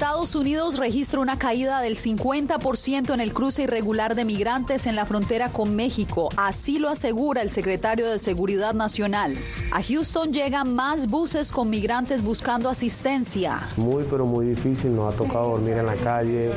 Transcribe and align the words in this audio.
Estados 0.00 0.34
Unidos 0.34 0.78
registra 0.78 1.20
una 1.20 1.38
caída 1.38 1.82
del 1.82 1.94
50% 1.94 3.12
en 3.12 3.20
el 3.20 3.34
cruce 3.34 3.64
irregular 3.64 4.14
de 4.14 4.24
migrantes 4.24 4.86
en 4.86 4.96
la 4.96 5.04
frontera 5.04 5.50
con 5.50 5.76
México. 5.76 6.30
Así 6.38 6.78
lo 6.78 6.88
asegura 6.88 7.42
el 7.42 7.50
secretario 7.50 8.08
de 8.08 8.18
Seguridad 8.18 8.72
Nacional. 8.72 9.36
A 9.70 9.82
Houston 9.82 10.32
llegan 10.32 10.74
más 10.74 11.06
buses 11.06 11.52
con 11.52 11.68
migrantes 11.68 12.22
buscando 12.22 12.70
asistencia. 12.70 13.68
Muy, 13.76 14.04
pero 14.08 14.24
muy 14.24 14.46
difícil. 14.46 14.96
Nos 14.96 15.12
ha 15.12 15.18
tocado 15.18 15.50
dormir 15.50 15.74
en 15.74 15.84
la 15.84 15.96
calle, 15.96 16.50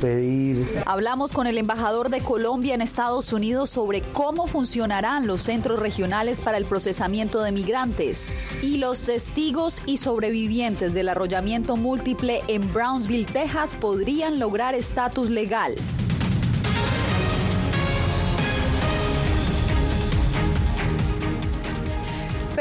pedir. 0.00 0.82
Hablamos 0.86 1.32
con 1.32 1.48
el 1.48 1.58
embajador 1.58 2.10
de 2.10 2.20
Colombia 2.20 2.76
en 2.76 2.80
Estados 2.80 3.32
Unidos 3.32 3.70
sobre 3.70 4.02
cómo 4.02 4.46
funcionarán 4.46 5.26
los 5.26 5.42
centros 5.42 5.80
regionales 5.80 6.40
para 6.40 6.58
el 6.58 6.66
procesamiento 6.66 7.42
de 7.42 7.50
migrantes 7.50 8.24
y 8.62 8.76
los 8.76 9.02
testigos 9.02 9.82
y 9.84 9.98
sobrevivientes 9.98 10.94
del 10.94 11.08
arrollamiento 11.08 11.74
múltiple 11.74 12.40
en 12.54 12.72
Brownsville, 12.72 13.24
Texas, 13.24 13.76
podrían 13.76 14.38
lograr 14.38 14.74
estatus 14.74 15.30
legal. 15.30 15.74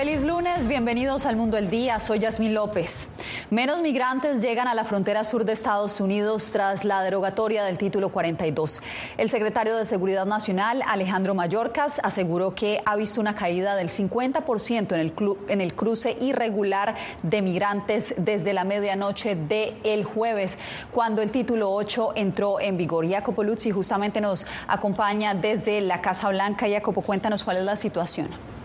Feliz 0.02 0.24
lunes, 0.24 0.68
bienvenidos 0.68 1.28
al 1.28 1.36
Mundo 1.36 1.58
del 1.58 1.70
Día, 1.70 2.00
soy 2.00 2.18
Yasmín 2.18 2.56
López. 2.56 3.08
Menos 3.52 3.82
migrantes 3.84 4.42
llegan 4.42 4.68
a 4.68 4.74
la 4.74 4.84
frontera 4.84 5.24
sur 5.24 5.46
de 5.46 5.54
Estados 5.54 6.02
Unidos 6.02 6.50
tras 6.52 6.84
la 6.84 7.04
derogatoria 7.04 7.64
del 7.64 7.78
título 7.78 8.10
42. 8.10 8.82
El 9.20 9.30
secretario 9.30 9.78
de 9.78 9.86
Seguridad 9.86 10.26
Nacional, 10.26 10.82
Alejandro 10.88 11.36
Mayorkas, 11.36 12.02
aseguró 12.02 12.56
que 12.56 12.82
ha 12.84 12.96
visto 12.96 13.22
una 13.22 13.36
caída 13.36 13.76
del 13.76 13.90
50% 13.90 14.94
en 14.94 15.00
el, 15.00 15.14
en 15.48 15.62
el 15.62 15.76
cruce 15.76 16.18
irregular 16.20 16.96
de 17.22 17.44
migrantes 17.44 18.16
desde 18.18 18.54
la 18.54 18.64
medianoche 18.64 19.36
del 19.36 19.76
el 19.84 20.04
jueves, 20.04 20.58
cuando 20.92 21.22
el 21.22 21.30
título 21.30 21.72
8 21.72 22.14
entró 22.16 22.60
en 22.60 22.76
vigor. 22.76 23.08
Jacopo 23.08 23.44
Luzzi 23.44 23.70
justamente 23.70 24.20
nos 24.20 24.48
acompaña 24.68 25.36
desde 25.36 25.80
la 25.80 26.02
Casa 26.02 26.30
Blanca. 26.30 26.68
Jacopo, 26.68 27.04
cuéntanos 27.04 27.44
cuál 27.44 27.58
es 27.58 27.66
la 27.66 27.76
situación. 27.76 28.61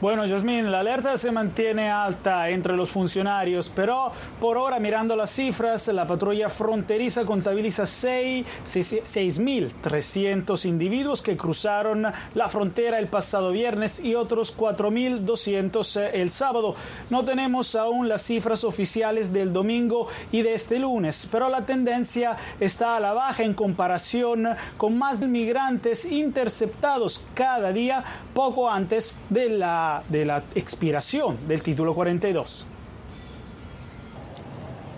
Bueno, 0.00 0.24
Yasmín, 0.24 0.72
la 0.72 0.80
alerta 0.80 1.18
se 1.18 1.30
mantiene 1.30 1.90
alta 1.90 2.48
entre 2.48 2.74
los 2.74 2.90
funcionarios, 2.90 3.68
pero 3.68 4.10
por 4.40 4.56
ahora, 4.56 4.80
mirando 4.80 5.14
las 5.14 5.30
cifras, 5.30 5.88
la 5.88 6.06
patrulla 6.06 6.48
fronteriza 6.48 7.26
contabiliza 7.26 7.82
6.300 7.82 10.64
individuos 10.64 11.20
que 11.20 11.36
cruzaron 11.36 12.06
la 12.32 12.48
frontera 12.48 12.98
el 12.98 13.08
pasado 13.08 13.50
viernes 13.50 14.02
y 14.02 14.14
otros 14.14 14.56
4.200 14.56 16.12
el 16.14 16.30
sábado. 16.30 16.74
No 17.10 17.26
tenemos 17.26 17.74
aún 17.74 18.08
las 18.08 18.22
cifras 18.22 18.64
oficiales 18.64 19.34
del 19.34 19.52
domingo 19.52 20.08
y 20.32 20.40
de 20.40 20.54
este 20.54 20.78
lunes, 20.78 21.28
pero 21.30 21.50
la 21.50 21.66
tendencia 21.66 22.38
está 22.58 22.96
a 22.96 23.00
la 23.00 23.12
baja 23.12 23.42
en 23.42 23.52
comparación 23.52 24.48
con 24.78 24.96
más 24.96 25.20
migrantes 25.20 26.10
interceptados 26.10 27.26
cada 27.34 27.70
día 27.70 28.02
poco 28.32 28.70
antes 28.70 29.18
de 29.28 29.50
la 29.50 29.89
de 30.08 30.24
la 30.24 30.42
expiración 30.54 31.36
del 31.48 31.62
título 31.62 31.94
42. 31.94 32.66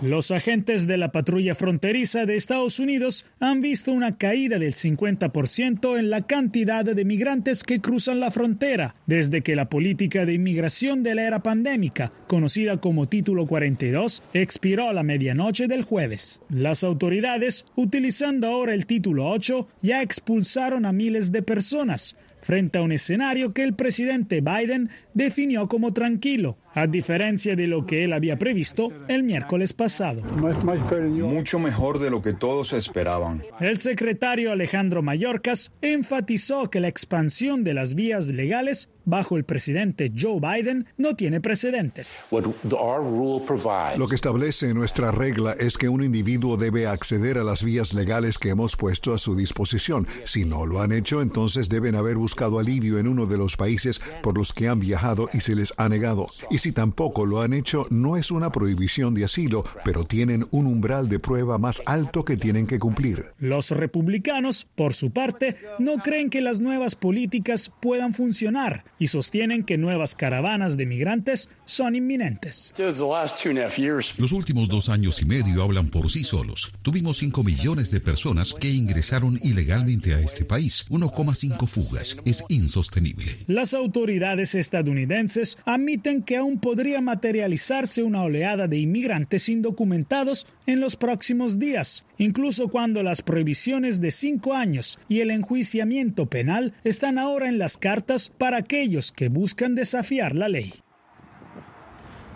Los 0.03 0.31
agentes 0.31 0.85
de 0.85 0.97
la 0.97 1.13
patrulla 1.13 1.55
fronteriza 1.55 2.25
de 2.25 2.35
Estados 2.35 2.77
Unidos 2.79 3.25
han 3.39 3.61
visto 3.61 3.93
una 3.93 4.17
caída 4.17 4.59
del 4.59 4.73
50% 4.73 5.97
en 5.97 6.09
la 6.09 6.23
cantidad 6.27 6.83
de 6.83 7.05
migrantes 7.05 7.63
que 7.63 7.79
cruzan 7.79 8.19
la 8.19 8.29
frontera 8.29 8.95
desde 9.05 9.43
que 9.43 9.55
la 9.55 9.69
política 9.69 10.25
de 10.25 10.33
inmigración 10.33 11.03
de 11.03 11.15
la 11.15 11.23
era 11.25 11.41
pandémica, 11.41 12.11
conocida 12.27 12.81
como 12.81 13.07
Título 13.07 13.47
42, 13.47 14.23
expiró 14.33 14.89
a 14.89 14.93
la 14.93 15.03
medianoche 15.03 15.69
del 15.69 15.83
jueves. 15.83 16.41
Las 16.49 16.83
autoridades, 16.83 17.65
utilizando 17.77 18.47
ahora 18.47 18.73
el 18.73 18.85
Título 18.85 19.29
8, 19.29 19.69
ya 19.83 20.01
expulsaron 20.01 20.85
a 20.85 20.91
miles 20.91 21.31
de 21.31 21.43
personas, 21.43 22.17
frente 22.43 22.77
a 22.77 22.81
un 22.81 22.91
escenario 22.91 23.53
que 23.53 23.63
el 23.63 23.73
presidente 23.73 24.41
Biden 24.41 24.89
definió 25.13 25.67
como 25.67 25.93
tranquilo, 25.93 26.57
a 26.73 26.87
diferencia 26.87 27.55
de 27.55 27.67
lo 27.67 27.85
que 27.85 28.03
él 28.03 28.13
había 28.13 28.37
previsto 28.37 28.91
el 29.07 29.23
miércoles 29.23 29.73
pasado. 29.73 30.21
Mucho 30.23 31.59
mejor 31.59 31.99
de 31.99 32.09
lo 32.09 32.21
que 32.21 32.33
todos 32.33 32.73
esperaban. 32.73 33.43
El 33.59 33.79
secretario 33.79 34.51
Alejandro 34.51 35.01
Mayorkas 35.01 35.71
enfatizó 35.81 36.69
que 36.69 36.79
la 36.79 36.87
expansión 36.87 37.63
de 37.63 37.73
las 37.73 37.95
vías 37.95 38.27
legales 38.27 38.89
bajo 39.05 39.37
el 39.37 39.43
presidente 39.43 40.11
Joe 40.17 40.39
Biden 40.39 40.87
no 40.97 41.15
tiene 41.15 41.41
precedentes. 41.41 42.23
Lo 42.31 44.07
que 44.07 44.15
establece 44.15 44.73
nuestra 44.73 45.11
regla 45.11 45.55
es 45.59 45.77
que 45.77 45.89
un 45.89 46.03
individuo 46.03 46.57
debe 46.57 46.87
acceder 46.87 47.37
a 47.37 47.43
las 47.43 47.63
vías 47.63 47.93
legales 47.93 48.37
que 48.37 48.49
hemos 48.49 48.75
puesto 48.75 49.13
a 49.13 49.17
su 49.17 49.35
disposición. 49.35 50.07
Si 50.23 50.45
no 50.45 50.65
lo 50.65 50.81
han 50.81 50.91
hecho, 50.91 51.21
entonces 51.21 51.69
deben 51.69 51.95
haber 51.95 52.17
buscado 52.17 52.59
alivio 52.59 52.97
en 52.97 53.07
uno 53.07 53.25
de 53.25 53.37
los 53.37 53.57
países 53.57 54.01
por 54.21 54.37
los 54.37 54.53
que 54.53 54.67
han 54.67 54.79
viajado 54.79 55.29
y 55.33 55.41
se 55.41 55.55
les 55.55 55.73
ha 55.77 55.89
negado. 55.89 56.27
Y 56.49 56.59
si 56.63 56.71
tampoco 56.71 57.25
lo 57.25 57.41
han 57.41 57.51
hecho, 57.51 57.87
no 57.89 58.15
es 58.15 58.31
una 58.31 58.49
prohibición 58.49 59.13
de 59.13 59.25
asilo, 59.25 59.65
pero 59.83 60.05
tienen 60.05 60.45
un 60.51 60.65
umbral 60.65 61.09
de 61.09 61.19
prueba 61.19 61.57
más 61.57 61.83
alto 61.85 62.23
que 62.23 62.37
tienen 62.37 62.67
que 62.67 62.79
cumplir. 62.79 63.25
Los 63.37 63.71
republicanos, 63.71 64.65
por 64.75 64.93
su 64.93 65.11
parte, 65.11 65.57
no 65.77 65.97
creen 65.97 66.29
que 66.29 66.39
las 66.39 66.61
nuevas 66.61 66.95
políticas 66.95 67.69
puedan 67.81 68.13
funcionar 68.13 68.85
y 68.97 69.07
sostienen 69.07 69.65
que 69.65 69.77
nuevas 69.77 70.15
caravanas 70.15 70.77
de 70.77 70.85
migrantes 70.85 71.49
son 71.65 71.95
inminentes. 71.95 72.73
Los 72.77 74.31
últimos 74.31 74.69
dos 74.69 74.87
años 74.87 75.21
y 75.21 75.25
medio 75.25 75.63
hablan 75.63 75.89
por 75.89 76.09
sí 76.09 76.23
solos. 76.23 76.71
Tuvimos 76.81 77.17
5 77.17 77.43
millones 77.43 77.91
de 77.91 77.99
personas 77.99 78.53
que 78.53 78.69
ingresaron 78.69 79.37
ilegalmente 79.43 80.13
a 80.13 80.19
este 80.19 80.45
país, 80.45 80.85
1,5 80.89 81.67
fugas. 81.67 82.15
Es 82.23 82.45
insostenible. 82.47 83.35
Las 83.47 83.73
autoridades 83.73 84.55
estadounidenses 84.55 85.57
admiten 85.65 86.23
que 86.23 86.37
aún 86.37 86.52
podría 86.59 87.01
materializarse 87.01 88.03
una 88.03 88.23
oleada 88.23 88.67
de 88.67 88.77
inmigrantes 88.77 89.49
indocumentados 89.49 90.47
en 90.65 90.79
los 90.79 90.95
próximos 90.95 91.59
días, 91.59 92.05
incluso 92.17 92.67
cuando 92.67 93.03
las 93.03 93.21
prohibiciones 93.21 94.01
de 94.01 94.11
cinco 94.11 94.53
años 94.53 94.99
y 95.07 95.19
el 95.19 95.31
enjuiciamiento 95.31 96.25
penal 96.25 96.73
están 96.83 97.17
ahora 97.17 97.47
en 97.47 97.57
las 97.57 97.77
cartas 97.77 98.29
para 98.29 98.57
aquellos 98.57 99.11
que 99.11 99.29
buscan 99.29 99.75
desafiar 99.75 100.35
la 100.35 100.49
ley. 100.49 100.73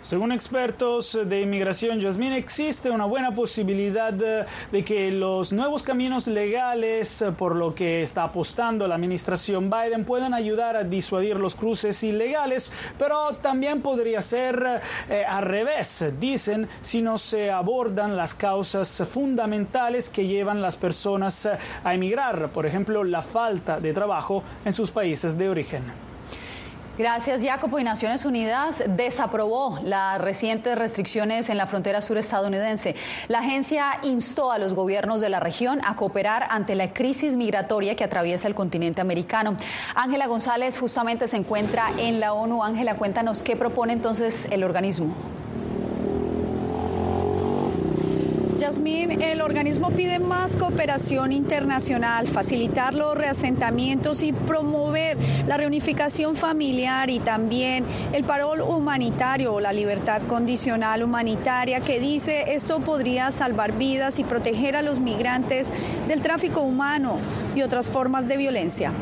Según 0.00 0.32
expertos 0.32 1.18
de 1.26 1.40
inmigración, 1.40 2.00
Yasmín, 2.00 2.32
existe 2.32 2.90
una 2.90 3.04
buena 3.04 3.34
posibilidad 3.34 4.12
de 4.12 4.84
que 4.84 5.10
los 5.10 5.52
nuevos 5.52 5.82
caminos 5.82 6.26
legales 6.28 7.24
por 7.36 7.56
lo 7.56 7.74
que 7.74 8.02
está 8.02 8.24
apostando 8.24 8.86
la 8.86 8.94
administración 8.94 9.70
Biden 9.70 10.04
puedan 10.04 10.34
ayudar 10.34 10.76
a 10.76 10.84
disuadir 10.84 11.36
los 11.36 11.54
cruces 11.54 12.02
ilegales, 12.04 12.72
pero 12.98 13.34
también 13.36 13.82
podría 13.82 14.22
ser 14.22 14.80
eh, 15.08 15.24
al 15.26 15.44
revés, 15.44 16.12
dicen, 16.20 16.68
si 16.82 17.02
no 17.02 17.18
se 17.18 17.50
abordan 17.50 18.16
las 18.16 18.34
causas 18.34 19.02
fundamentales 19.10 20.08
que 20.08 20.26
llevan 20.26 20.62
las 20.62 20.76
personas 20.76 21.48
a 21.84 21.94
emigrar, 21.94 22.50
por 22.50 22.66
ejemplo, 22.66 23.04
la 23.04 23.22
falta 23.22 23.80
de 23.80 23.92
trabajo 23.92 24.42
en 24.64 24.72
sus 24.72 24.90
países 24.90 25.36
de 25.36 25.48
origen. 25.48 26.07
Gracias, 26.98 27.44
Jacopo. 27.44 27.78
Y 27.78 27.84
Naciones 27.84 28.24
Unidas 28.24 28.82
desaprobó 28.88 29.78
las 29.84 30.20
recientes 30.20 30.76
restricciones 30.76 31.48
en 31.48 31.56
la 31.56 31.68
frontera 31.68 32.02
sur 32.02 32.18
estadounidense. 32.18 32.96
La 33.28 33.38
agencia 33.38 34.00
instó 34.02 34.50
a 34.50 34.58
los 34.58 34.74
gobiernos 34.74 35.20
de 35.20 35.28
la 35.28 35.38
región 35.38 35.80
a 35.84 35.94
cooperar 35.94 36.48
ante 36.50 36.74
la 36.74 36.92
crisis 36.92 37.36
migratoria 37.36 37.94
que 37.94 38.02
atraviesa 38.02 38.48
el 38.48 38.56
continente 38.56 39.00
americano. 39.00 39.56
Ángela 39.94 40.26
González 40.26 40.76
justamente 40.76 41.28
se 41.28 41.36
encuentra 41.36 41.92
en 41.98 42.18
la 42.18 42.32
ONU. 42.32 42.64
Ángela, 42.64 42.96
cuéntanos 42.96 43.44
qué 43.44 43.54
propone 43.54 43.92
entonces 43.92 44.48
el 44.50 44.64
organismo. 44.64 45.14
Yasmín, 48.58 49.22
el 49.22 49.40
organismo 49.40 49.92
pide 49.92 50.18
más 50.18 50.56
cooperación 50.56 51.30
internacional, 51.30 52.26
facilitar 52.26 52.92
los 52.92 53.14
reasentamientos 53.14 54.20
y 54.20 54.32
promover 54.32 55.16
la 55.46 55.56
reunificación 55.56 56.34
familiar 56.34 57.08
y 57.08 57.20
también 57.20 57.84
el 58.12 58.24
parol 58.24 58.60
humanitario 58.60 59.54
o 59.54 59.60
la 59.60 59.72
libertad 59.72 60.22
condicional 60.22 61.04
humanitaria 61.04 61.80
que 61.80 62.00
dice 62.00 62.54
esto 62.54 62.80
podría 62.80 63.30
salvar 63.30 63.78
vidas 63.78 64.18
y 64.18 64.24
proteger 64.24 64.74
a 64.74 64.82
los 64.82 64.98
migrantes 64.98 65.70
del 66.08 66.20
tráfico 66.20 66.60
humano 66.60 67.18
y 67.54 67.62
otras 67.62 67.88
formas 67.88 68.26
de 68.26 68.36
violencia. 68.36 68.92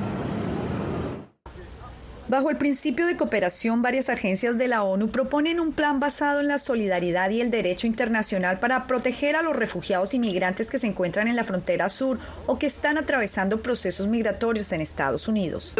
Bajo 2.28 2.50
el 2.50 2.56
principio 2.56 3.06
de 3.06 3.16
cooperación, 3.16 3.82
varias 3.82 4.08
agencias 4.08 4.58
de 4.58 4.66
la 4.66 4.82
ONU 4.82 5.10
proponen 5.10 5.60
un 5.60 5.72
plan 5.72 6.00
basado 6.00 6.40
en 6.40 6.48
la 6.48 6.58
solidaridad 6.58 7.30
y 7.30 7.40
el 7.40 7.52
derecho 7.52 7.86
internacional 7.86 8.58
para 8.58 8.88
proteger 8.88 9.36
a 9.36 9.42
los 9.42 9.54
refugiados 9.54 10.12
y 10.12 10.18
migrantes 10.18 10.68
que 10.68 10.80
se 10.80 10.88
encuentran 10.88 11.28
en 11.28 11.36
la 11.36 11.44
frontera 11.44 11.88
sur 11.88 12.18
o 12.46 12.58
que 12.58 12.66
están 12.66 12.98
atravesando 12.98 13.60
procesos 13.62 14.08
migratorios 14.08 14.72
en 14.72 14.80
Estados 14.80 15.28
Unidos. 15.28 15.76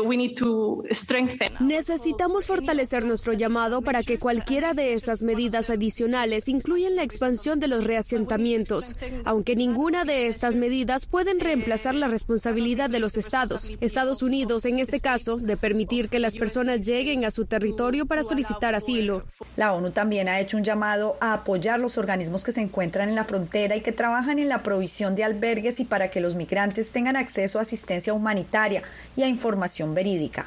Necesitamos 1.59 2.47
fortalecer 2.47 3.05
nuestro 3.05 3.33
llamado 3.33 3.83
para 3.83 4.05
que 4.05 4.21
cualquiera 4.21 4.73
de 4.73 4.95
esas 4.95 5.25
medidas 5.25 5.69
adicionales 5.69 6.49
incluyan 6.49 6.95
la 6.95 7.03
expansión 7.03 7.59
de 7.59 7.67
los 7.67 7.83
reasentamientos, 7.83 8.95
aunque 9.25 9.57
ninguna 9.57 10.05
de 10.05 10.29
estas 10.29 10.55
medidas 10.55 11.07
pueden 11.07 11.41
reemplazar 11.41 11.97
la 11.97 12.07
responsabilidad 12.07 12.89
de 12.89 13.01
los 13.01 13.17
estados, 13.17 13.73
Estados 13.81 14.23
Unidos 14.23 14.65
en 14.65 14.79
este 14.79 15.01
caso, 15.01 15.39
de 15.39 15.57
permitir 15.57 16.09
que 16.09 16.21
las 16.21 16.36
personas 16.37 16.83
lleguen 16.83 17.25
a 17.25 17.31
su 17.31 17.45
territorio 17.45 18.07
para 18.07 18.23
solicitar 18.23 18.75
asilo. 18.75 19.25
La 19.57 19.73
ONU 19.73 19.91
también 19.91 20.29
ha 20.29 20.41
hecho 20.41 20.57
un 20.57 20.65
llamado 20.65 21.17
a 21.21 21.33
apoyar 21.33 21.81
los 21.81 21.99
organismos 21.99 22.45
que 22.45 22.53
se 22.53 22.61
encuentran 22.61 23.09
en 23.09 23.15
la 23.15 23.25
frontera 23.25 23.77
y 23.77 23.81
que 23.81 23.93
trabajan 23.93 24.39
en 24.39 24.49
la 24.49 24.63
provisión 24.63 25.15
de 25.15 25.25
albergues 25.25 25.81
y 25.81 25.85
para 25.85 26.11
que 26.11 26.21
los 26.21 26.35
migrantes 26.35 26.93
tengan 26.93 27.17
acceso 27.17 27.59
a 27.59 27.63
asistencia 27.63 28.13
humanitaria 28.13 28.83
y 29.17 29.23
a 29.23 29.29
información 29.29 29.95
verídica. 29.95 30.47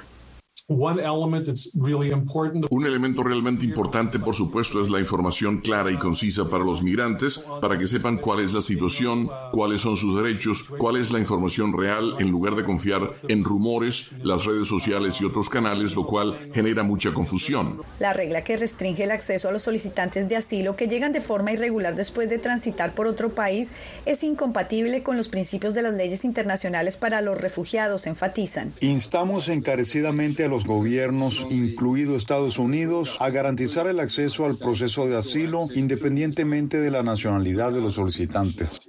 Un 2.70 2.86
elemento 2.86 3.24
realmente 3.24 3.66
importante, 3.66 4.20
por 4.20 4.36
supuesto, 4.36 4.80
es 4.80 4.90
la 4.90 5.00
información 5.00 5.62
clara 5.62 5.92
y 5.92 5.98
concisa 5.98 6.48
para 6.48 6.64
los 6.64 6.84
migrantes, 6.84 7.40
para 7.60 7.76
que 7.76 7.88
sepan 7.88 8.20
cuál 8.20 8.42
es 8.42 8.54
la 8.54 8.62
situación, 8.62 9.32
cuáles 9.52 9.82
son 9.82 9.98
sus 9.98 10.22
derechos, 10.22 10.66
cuál 10.78 10.98
es 10.98 11.12
la 11.12 11.18
información 11.18 11.76
real, 11.76 12.18
en 12.20 12.30
lugar 12.30 12.56
de 12.56 12.64
confiar 12.64 13.16
en 13.28 13.44
rumores, 13.44 14.12
las 14.22 14.46
redes 14.46 14.68
sociales 14.68 15.20
y 15.20 15.26
otros 15.26 15.50
canales, 15.50 15.96
lo 15.96 16.06
cual 16.06 16.52
genera 16.54 16.84
mucha 16.84 17.16
confusión. 17.16 17.82
La 17.98 18.14
regla 18.14 18.44
que 18.44 18.56
restringe 18.56 19.06
el 19.06 19.12
acceso 19.12 19.50
a 19.50 19.52
los 19.52 19.64
solicitantes 19.64 20.30
de 20.30 20.36
asilo 20.36 20.76
que 20.76 20.88
llegan 20.88 21.14
de 21.14 21.22
forma 21.22 21.52
irregular 21.52 21.96
después 21.96 22.30
de 22.30 22.38
transitar 22.38 22.94
por 22.94 23.08
otro 23.08 23.30
país 23.30 23.72
es 24.06 24.24
incompatible 24.24 25.02
con 25.02 25.18
los 25.18 25.30
principios 25.30 25.74
de 25.74 25.82
las 25.82 25.96
leyes 25.96 26.24
internacionales 26.24 26.96
para 26.98 27.22
los 27.22 27.40
refugiados, 27.40 28.06
enfatizan. 28.06 28.74
Instamos 28.82 29.50
encarecidamente 29.50 30.44
a 30.44 30.48
los 30.48 30.59
gobiernos, 30.66 31.46
incluido 31.50 32.16
Estados 32.16 32.58
Unidos, 32.58 33.18
a 33.20 33.30
garantizar 33.30 33.88
el 33.88 34.00
acceso 34.00 34.46
al 34.46 34.58
proceso 34.58 35.08
de 35.08 35.18
asilo 35.18 35.68
independientemente 35.76 36.80
de 36.80 36.92
la 36.92 37.04
nacionalidad 37.04 37.72
de 37.72 37.82
los 37.82 37.96
solicitantes. 37.96 38.80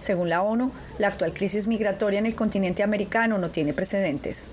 Según 0.00 0.30
la 0.30 0.42
ONU, 0.42 0.72
la 0.98 1.08
actual 1.08 1.32
crisis 1.32 1.68
migratoria 1.68 2.18
en 2.18 2.26
el 2.26 2.34
continente 2.34 2.82
americano 2.82 3.38
no 3.38 3.50
tiene 3.50 3.72
precedentes. 3.72 4.44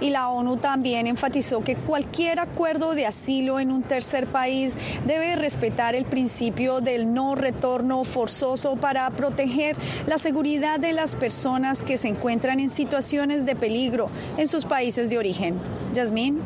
Y 0.00 0.10
la 0.10 0.28
ONU 0.28 0.56
también 0.56 1.06
enfatizó 1.06 1.62
que 1.62 1.76
cualquier 1.76 2.40
acuerdo 2.40 2.94
de 2.94 3.06
asilo 3.06 3.60
en 3.60 3.70
un 3.70 3.82
tercer 3.82 4.26
país 4.26 4.76
debe 5.06 5.36
respetar 5.36 5.94
el 5.94 6.04
principio 6.04 6.80
del 6.80 7.12
no 7.12 7.34
retorno 7.34 8.04
forzoso 8.04 8.76
para 8.76 9.08
proteger 9.10 9.76
la 10.06 10.18
seguridad 10.18 10.78
de 10.78 10.92
las 10.92 11.16
personas 11.16 11.82
que 11.82 11.96
se 11.96 12.08
encuentran 12.08 12.60
en 12.60 12.70
situaciones 12.70 13.46
de 13.46 13.56
peligro 13.56 14.08
en 14.36 14.48
sus 14.48 14.64
países 14.64 15.10
de 15.10 15.18
origen. 15.18 15.58
Yasmín. 15.92 16.40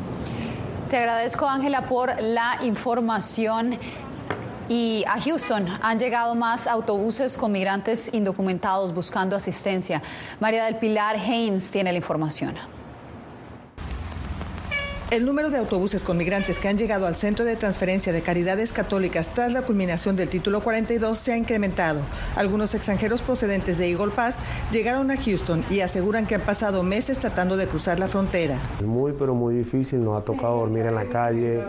Te 0.89 0.97
agradezco, 0.97 1.47
Ángela, 1.47 1.83
por 1.83 2.19
la 2.19 2.57
información. 2.63 3.77
Y 4.69 5.03
a 5.07 5.19
Houston 5.19 5.67
han 5.81 5.99
llegado 5.99 6.35
más 6.35 6.67
autobuses 6.67 7.37
con 7.37 7.51
migrantes 7.51 8.11
indocumentados 8.13 8.93
buscando 8.93 9.35
asistencia. 9.35 10.01
María 10.39 10.65
del 10.65 10.77
Pilar 10.77 11.15
Haynes 11.17 11.71
tiene 11.71 11.91
la 11.91 11.97
información. 11.97 12.55
El 15.11 15.25
número 15.25 15.49
de 15.49 15.57
autobuses 15.57 16.03
con 16.03 16.17
migrantes 16.17 16.59
que 16.59 16.67
han 16.67 16.77
llegado 16.77 17.07
al 17.07 17.15
Centro 17.15 17.43
de 17.43 17.55
Transferencia 17.55 18.13
de 18.13 18.21
Caridades 18.21 18.71
Católicas 18.71 19.33
tras 19.33 19.51
la 19.51 19.63
culminación 19.63 20.15
del 20.15 20.29
título 20.29 20.61
42 20.61 21.17
se 21.17 21.33
ha 21.33 21.37
incrementado. 21.37 22.01
Algunos 22.35 22.75
extranjeros 22.75 23.23
procedentes 23.23 23.79
de 23.79 23.89
Eagle 23.89 24.11
Pass 24.11 24.37
llegaron 24.71 25.09
a 25.09 25.17
Houston 25.17 25.65
y 25.71 25.79
aseguran 25.79 26.27
que 26.27 26.35
han 26.35 26.41
pasado 26.41 26.83
meses 26.83 27.17
tratando 27.17 27.57
de 27.57 27.65
cruzar 27.65 27.99
la 27.99 28.07
frontera. 28.07 28.59
Muy, 28.85 29.13
pero 29.13 29.33
muy 29.33 29.55
difícil. 29.55 30.03
Nos 30.03 30.21
ha 30.21 30.23
tocado 30.23 30.57
dormir 30.57 30.85
en 30.85 30.93
la 30.93 31.05
calle, 31.05 31.63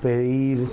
pedir, 0.00 0.66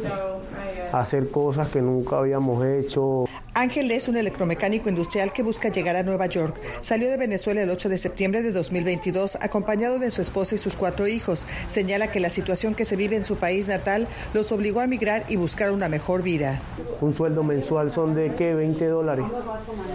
hacer 0.94 1.30
cosas 1.30 1.68
que 1.68 1.82
nunca 1.82 2.20
habíamos 2.20 2.66
hecho. 2.66 3.26
Ángel 3.54 3.92
es 3.92 4.08
un 4.08 4.16
electromecánico 4.16 4.88
industrial 4.88 5.34
que 5.34 5.44
busca 5.44 5.70
llegar 5.70 5.98
a 5.98 6.04
Nueva 6.04 6.26
York. 6.28 6.60
Salió 6.80 7.10
de 7.10 7.18
Venezuela 7.18 7.62
el 7.62 7.70
8 7.70 7.90
de 7.90 7.98
septiembre 7.98 8.44
de 8.44 8.54
2022 8.54 9.38
acompañado 9.42 10.00
de 10.00 10.10
su 10.10 10.22
esposa 10.22 10.56
y 10.56 10.58
sus 10.58 10.76
cuatro 10.76 11.06
hijos. 11.06 11.46
Señala 11.81 12.12
que 12.12 12.19
la 12.19 12.30
situación 12.30 12.75
que 12.75 12.86
se 12.86 12.95
vive 12.95 13.16
en 13.16 13.25
su 13.25 13.38
país 13.38 13.68
natal 13.68 14.07
los 14.36 14.51
obligó 14.51 14.81
a 14.81 14.83
emigrar 14.83 15.24
y 15.30 15.36
buscar 15.36 15.72
una 15.72 15.89
mejor 15.89 16.22
vida. 16.22 16.62
Un 17.01 17.12
sueldo 17.12 17.42
mensual 17.42 17.89
son 17.89 18.13
de 18.13 18.36
qué? 18.36 18.54
20 18.54 18.88
dólares. 18.88 19.25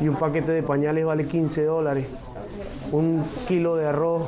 Y 0.02 0.08
un 0.08 0.16
paquete 0.16 0.50
de 0.50 0.64
pañales 0.64 1.04
vale 1.04 1.28
15 1.28 1.62
dólares. 1.62 2.06
Un 2.90 3.22
kilo 3.46 3.76
de 3.76 3.86
arroz 3.86 4.24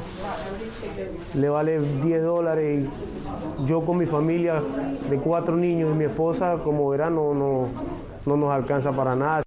le 1.34 1.48
vale 1.48 1.80
10 1.80 2.22
dólares. 2.22 2.84
Y 2.84 3.66
yo 3.66 3.80
con 3.80 3.98
mi 3.98 4.06
familia 4.06 4.62
de 5.10 5.16
cuatro 5.16 5.56
niños 5.56 5.90
y 5.92 5.98
mi 5.98 6.04
esposa, 6.04 6.58
como 6.62 6.88
verán, 6.90 7.16
no, 7.16 7.34
no 7.34 7.66
no 8.24 8.36
nos 8.36 8.52
alcanza 8.52 8.92
para 8.92 9.16
nada. 9.16 9.42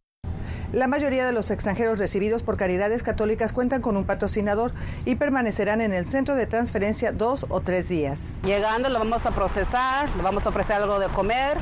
La 0.73 0.87
mayoría 0.87 1.25
de 1.25 1.33
los 1.33 1.51
extranjeros 1.51 1.99
recibidos 1.99 2.43
por 2.43 2.55
caridades 2.55 3.03
católicas 3.03 3.51
cuentan 3.51 3.81
con 3.81 3.97
un 3.97 4.05
patrocinador 4.05 4.71
y 5.03 5.15
permanecerán 5.15 5.81
en 5.81 5.91
el 5.91 6.05
centro 6.05 6.33
de 6.35 6.45
transferencia 6.45 7.11
dos 7.11 7.45
o 7.49 7.59
tres 7.59 7.89
días. 7.89 8.39
Llegando 8.45 8.87
lo 8.87 8.97
vamos 8.97 9.25
a 9.25 9.31
procesar, 9.31 10.09
le 10.15 10.23
vamos 10.23 10.45
a 10.45 10.49
ofrecer 10.49 10.77
algo 10.77 10.97
de 10.99 11.07
comer, 11.07 11.57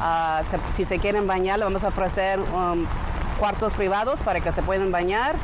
ah, 0.00 0.42
si 0.72 0.84
se 0.84 0.98
quieren 0.98 1.28
bañar 1.28 1.60
le 1.60 1.64
vamos 1.64 1.84
a 1.84 1.88
ofrecer 1.88 2.40
um, 2.40 2.86
cuartos 3.38 3.72
privados 3.74 4.24
para 4.24 4.40
que 4.40 4.50
se 4.50 4.62
puedan 4.62 4.90
bañar 4.90 5.36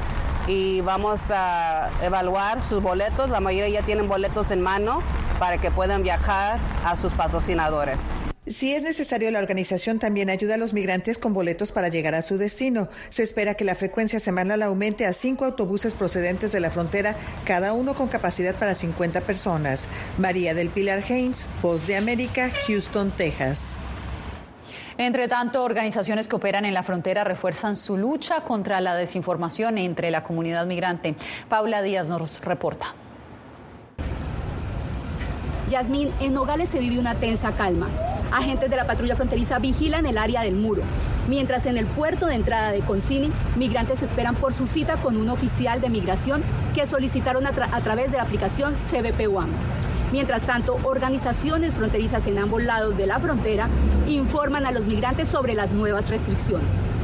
y 0.49 0.81
vamos 0.81 1.31
a 1.31 1.91
evaluar 2.03 2.64
sus 2.64 2.82
boletos, 2.82 3.31
la 3.31 3.38
mayoría 3.38 3.81
ya 3.81 3.87
tienen 3.87 4.08
boletos 4.08 4.50
en 4.50 4.62
mano 4.62 4.99
para 5.38 5.58
que 5.58 5.70
puedan 5.70 6.03
viajar 6.03 6.58
a 6.85 6.97
sus 6.97 7.14
patrocinadores. 7.14 8.14
Si 8.46 8.72
es 8.72 8.81
necesario, 8.81 9.32
la 9.32 9.40
organización 9.40 9.98
también 9.98 10.31
ayuda 10.31 10.54
a 10.54 10.56
los 10.56 10.72
migrantes 10.72 11.19
con 11.19 11.32
boletos 11.32 11.72
para 11.72 11.88
llegar 11.88 12.14
a 12.14 12.22
su 12.22 12.38
destino. 12.38 12.88
Se 13.08 13.25
espera 13.25 13.54
que 13.54 13.64
la 13.64 13.75
frecuencia 13.75 14.20
semanal 14.20 14.62
aumente 14.62 15.04
a 15.04 15.12
cinco 15.12 15.44
autobuses 15.44 15.94
procedentes 15.94 16.52
de 16.52 16.60
la 16.60 16.70
frontera, 16.70 17.16
cada 17.44 17.72
uno 17.72 17.96
con 17.96 18.06
capacidad 18.06 18.54
para 18.54 18.75
50 18.75 19.22
personas. 19.22 19.88
María 20.16 20.54
del 20.54 20.69
Pilar 20.69 21.02
Haynes, 21.08 21.48
Voz 21.60 21.88
de 21.88 21.96
América, 21.96 22.52
Houston, 22.69 23.10
Texas. 23.10 23.78
Entre 24.96 25.26
tanto, 25.26 25.64
organizaciones 25.64 26.28
que 26.28 26.37
operan 26.37 26.64
en 26.64 26.72
la 26.72 26.84
frontera 26.84 27.25
refuerzan 27.25 27.76
su 27.76 27.96
lucha 27.96 28.43
contra 28.43 28.81
la 28.81 28.94
desinformación 28.94 29.76
entre 29.76 30.12
la 30.12 30.22
comunidad 30.22 30.67
migrante. 30.67 31.17
Paula 31.48 31.82
Díaz 31.82 32.06
nos 32.06 32.41
reporta. 32.43 32.94
Yasmín, 35.69 36.12
en 36.20 36.32
Nogales 36.32 36.69
se 36.69 36.79
vive 36.79 37.00
una 37.00 37.17
tensa 37.17 37.50
calma. 37.50 37.88
Agentes 38.32 38.68
de 38.70 38.76
la 38.76 38.86
patrulla 38.86 39.14
fronteriza 39.14 39.58
vigilan 39.58 40.04
el 40.06 40.18
área 40.18 40.42
del 40.42 40.56
muro, 40.56 40.82
mientras 41.28 41.66
en 41.66 41.76
el 41.76 41.86
puerto 41.86 42.26
de 42.26 42.34
entrada 42.34 42.72
de 42.72 42.80
Concini, 42.80 43.30
migrantes 43.56 44.02
esperan 44.02 44.34
por 44.34 44.52
su 44.52 44.66
cita 44.66 44.96
con 44.96 45.16
un 45.16 45.28
oficial 45.28 45.80
de 45.80 45.90
migración 45.90 46.42
que 46.74 46.86
solicitaron 46.86 47.46
a, 47.46 47.52
través 47.52 48.10
de 48.10 48.16
la 48.16 48.24
aplicación 48.24 48.74
CBP 48.74 49.28
One. 49.34 49.52
Mientras 50.12 50.42
tanto, 50.42 50.78
organizaciones 50.84 51.74
fronterizas 51.74 52.26
en 52.26 52.38
ambos 52.38 52.62
lados 52.62 52.96
de 52.96 53.06
la 53.06 53.18
frontera 53.18 53.68
informan 54.06 54.66
a 54.66 54.72
los 54.72 54.86
migrantes 54.86 55.28
sobre 55.28 55.54
las 55.54 55.72
nuevas 55.72 56.08
restricciones. 56.08 56.95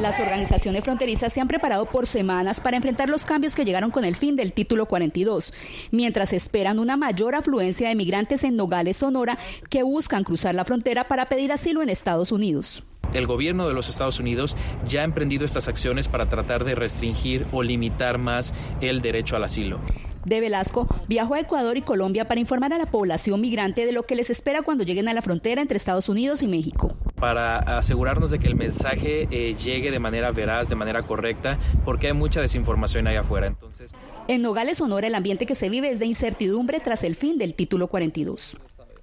Las 0.00 0.18
organizaciones 0.18 0.82
fronterizas 0.82 1.30
se 1.30 1.42
han 1.42 1.48
preparado 1.48 1.84
por 1.84 2.06
semanas 2.06 2.58
para 2.58 2.78
enfrentar 2.78 3.10
los 3.10 3.26
cambios 3.26 3.54
que 3.54 3.66
llegaron 3.66 3.90
con 3.90 4.06
el 4.06 4.16
fin 4.16 4.34
del 4.34 4.54
título 4.54 4.86
42, 4.86 5.52
mientras 5.90 6.32
esperan 6.32 6.78
una 6.78 6.96
mayor 6.96 7.34
afluencia 7.34 7.90
de 7.90 7.94
migrantes 7.94 8.42
en 8.44 8.56
Nogales, 8.56 8.96
Sonora, 8.96 9.36
que 9.68 9.82
buscan 9.82 10.24
cruzar 10.24 10.54
la 10.54 10.64
frontera 10.64 11.04
para 11.04 11.26
pedir 11.26 11.52
asilo 11.52 11.82
en 11.82 11.90
Estados 11.90 12.32
Unidos 12.32 12.82
el 13.12 13.26
gobierno 13.26 13.66
de 13.66 13.74
los 13.74 13.88
Estados 13.88 14.20
Unidos 14.20 14.56
ya 14.86 15.00
ha 15.00 15.04
emprendido 15.04 15.44
estas 15.44 15.66
acciones 15.66 16.06
para 16.06 16.28
tratar 16.28 16.64
de 16.64 16.76
restringir 16.76 17.44
o 17.50 17.64
limitar 17.64 18.18
más 18.18 18.54
el 18.80 19.00
derecho 19.00 19.34
al 19.34 19.42
asilo. 19.42 19.80
De 20.24 20.38
Velasco 20.38 20.86
viajó 21.08 21.34
a 21.34 21.40
Ecuador 21.40 21.76
y 21.76 21.82
Colombia 21.82 22.28
para 22.28 22.38
informar 22.38 22.72
a 22.72 22.78
la 22.78 22.86
población 22.86 23.40
migrante 23.40 23.84
de 23.84 23.90
lo 23.90 24.04
que 24.04 24.14
les 24.14 24.30
espera 24.30 24.62
cuando 24.62 24.84
lleguen 24.84 25.08
a 25.08 25.12
la 25.12 25.22
frontera 25.22 25.60
entre 25.60 25.76
Estados 25.76 26.08
Unidos 26.08 26.42
y 26.44 26.46
México 26.46 26.96
para 27.20 27.58
asegurarnos 27.58 28.30
de 28.30 28.38
que 28.38 28.48
el 28.48 28.56
mensaje 28.56 29.28
eh, 29.30 29.54
llegue 29.54 29.90
de 29.90 29.98
manera 29.98 30.32
veraz, 30.32 30.68
de 30.68 30.74
manera 30.74 31.02
correcta, 31.02 31.58
porque 31.84 32.08
hay 32.08 32.14
mucha 32.14 32.40
desinformación 32.40 33.06
ahí 33.06 33.16
afuera. 33.16 33.48
Entonces, 33.48 33.94
en 34.26 34.42
Nogales, 34.42 34.78
Sonora, 34.78 35.06
el 35.06 35.14
ambiente 35.14 35.46
que 35.46 35.54
se 35.54 35.68
vive 35.68 35.90
es 35.90 35.98
de 35.98 36.06
incertidumbre 36.06 36.80
tras 36.80 37.04
el 37.04 37.14
fin 37.14 37.38
del 37.38 37.54
título 37.54 37.88
42. 37.88 38.56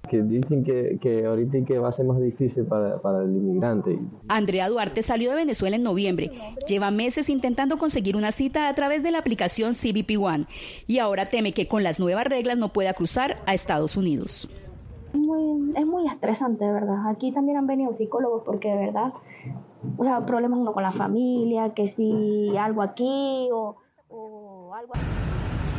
Que 0.08 0.22
dicen 0.22 0.64
que, 0.64 0.98
que 1.02 1.26
ahorita 1.26 1.58
que 1.66 1.78
va 1.78 1.90
a 1.90 1.92
ser 1.92 2.06
más 2.06 2.18
difícil 2.20 2.64
para, 2.64 2.98
para 3.02 3.22
el 3.24 3.30
inmigrante. 3.30 3.98
Andrea 4.28 4.68
Duarte 4.68 5.02
salió 5.02 5.28
de 5.28 5.36
Venezuela 5.36 5.76
en 5.76 5.82
noviembre. 5.82 6.30
Lleva 6.66 6.90
meses 6.90 7.28
intentando 7.28 7.76
conseguir 7.76 8.16
una 8.16 8.32
cita 8.32 8.68
a 8.68 8.74
través 8.74 9.02
de 9.02 9.10
la 9.10 9.18
aplicación 9.18 9.74
CBP 9.74 10.18
One 10.18 10.46
y 10.86 10.98
ahora 10.98 11.26
teme 11.26 11.52
que 11.52 11.68
con 11.68 11.82
las 11.82 12.00
nuevas 12.00 12.26
reglas 12.26 12.56
no 12.56 12.72
pueda 12.72 12.94
cruzar 12.94 13.42
a 13.44 13.52
Estados 13.52 13.98
Unidos. 13.98 14.48
Muy, 15.12 15.72
es 15.74 15.86
muy 15.86 16.06
estresante, 16.06 16.64
de 16.64 16.72
verdad. 16.72 17.08
Aquí 17.08 17.32
también 17.32 17.58
han 17.58 17.66
venido 17.66 17.92
psicólogos 17.92 18.42
porque 18.44 18.68
de 18.68 18.76
verdad, 18.86 19.12
o 19.96 20.04
sea, 20.04 20.24
problemas 20.26 20.58
uno 20.58 20.72
con 20.72 20.82
la 20.82 20.92
familia, 20.92 21.72
que 21.74 21.86
si 21.86 22.56
algo 22.56 22.82
aquí 22.82 23.48
o, 23.52 23.76
o 24.10 24.74
algo 24.74 24.92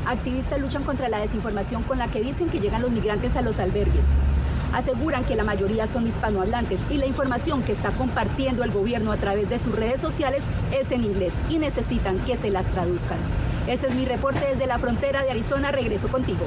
Activistas 0.05 0.59
luchan 0.59 0.83
contra 0.83 1.07
la 1.07 1.19
desinformación 1.19 1.83
con 1.83 1.99
la 1.99 2.07
que 2.07 2.21
dicen 2.21 2.49
que 2.49 2.59
llegan 2.59 2.81
los 2.81 2.89
migrantes 2.89 3.35
a 3.35 3.43
los 3.43 3.59
albergues. 3.59 4.05
Aseguran 4.73 5.23
que 5.23 5.35
la 5.35 5.43
mayoría 5.43 5.85
son 5.85 6.07
hispanohablantes 6.07 6.79
y 6.89 6.97
la 6.97 7.05
información 7.05 7.61
que 7.61 7.73
está 7.73 7.91
compartiendo 7.91 8.63
el 8.63 8.71
gobierno 8.71 9.11
a 9.11 9.17
través 9.17 9.49
de 9.49 9.59
sus 9.59 9.75
redes 9.75 9.99
sociales 9.99 10.41
es 10.71 10.91
en 10.91 11.03
inglés 11.03 11.33
y 11.49 11.59
necesitan 11.59 12.17
que 12.19 12.37
se 12.37 12.49
las 12.49 12.65
traduzcan. 12.67 13.19
Ese 13.67 13.87
es 13.87 13.95
mi 13.95 14.05
reporte 14.05 14.45
desde 14.47 14.65
la 14.65 14.79
frontera 14.79 15.21
de 15.21 15.31
Arizona. 15.31 15.69
Regreso 15.69 16.07
contigo. 16.07 16.45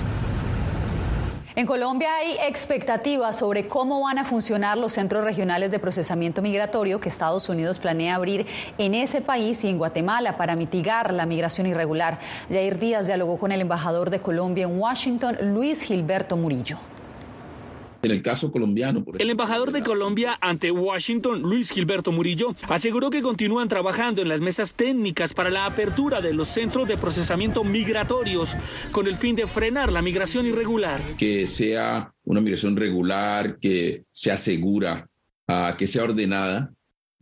En 1.54 1.66
Colombia 1.66 2.08
hay 2.16 2.38
expectativas 2.48 3.36
sobre 3.36 3.68
cómo 3.68 4.00
van 4.00 4.16
a 4.16 4.24
funcionar 4.24 4.78
los 4.78 4.94
centros 4.94 5.22
regionales 5.22 5.70
de 5.70 5.78
procesamiento 5.78 6.40
migratorio 6.40 6.98
que 6.98 7.10
Estados 7.10 7.46
Unidos 7.50 7.78
planea 7.78 8.14
abrir 8.14 8.46
en 8.78 8.94
ese 8.94 9.20
país 9.20 9.62
y 9.62 9.68
en 9.68 9.76
Guatemala 9.76 10.38
para 10.38 10.56
mitigar 10.56 11.12
la 11.12 11.26
migración 11.26 11.66
irregular. 11.66 12.18
Jair 12.48 12.78
Díaz 12.78 13.06
dialogó 13.06 13.38
con 13.38 13.52
el 13.52 13.60
embajador 13.60 14.08
de 14.08 14.20
Colombia 14.20 14.64
en 14.64 14.80
Washington, 14.80 15.36
Luis 15.42 15.82
Gilberto 15.82 16.38
Murillo. 16.38 16.78
En 18.02 18.10
el 18.10 18.20
caso 18.20 18.50
colombiano, 18.50 19.04
el 19.18 19.30
embajador 19.30 19.70
de 19.70 19.82
Colombia 19.82 20.36
ante 20.40 20.72
Washington, 20.72 21.42
Luis 21.42 21.70
Gilberto 21.70 22.10
Murillo, 22.10 22.54
aseguró 22.68 23.10
que 23.10 23.22
continúan 23.22 23.68
trabajando 23.68 24.22
en 24.22 24.28
las 24.28 24.40
mesas 24.40 24.74
técnicas 24.74 25.34
para 25.34 25.50
la 25.50 25.66
apertura 25.66 26.20
de 26.20 26.34
los 26.34 26.48
centros 26.48 26.88
de 26.88 26.96
procesamiento 26.96 27.62
migratorios 27.62 28.56
con 28.90 29.06
el 29.06 29.14
fin 29.14 29.36
de 29.36 29.46
frenar 29.46 29.92
la 29.92 30.02
migración 30.02 30.46
irregular. 30.46 31.00
Que 31.16 31.46
sea 31.46 32.12
una 32.24 32.40
migración 32.40 32.76
regular, 32.76 33.58
que 33.60 34.04
sea 34.12 34.36
segura, 34.36 35.08
uh, 35.48 35.76
que 35.76 35.86
sea 35.86 36.04
ordenada. 36.04 36.72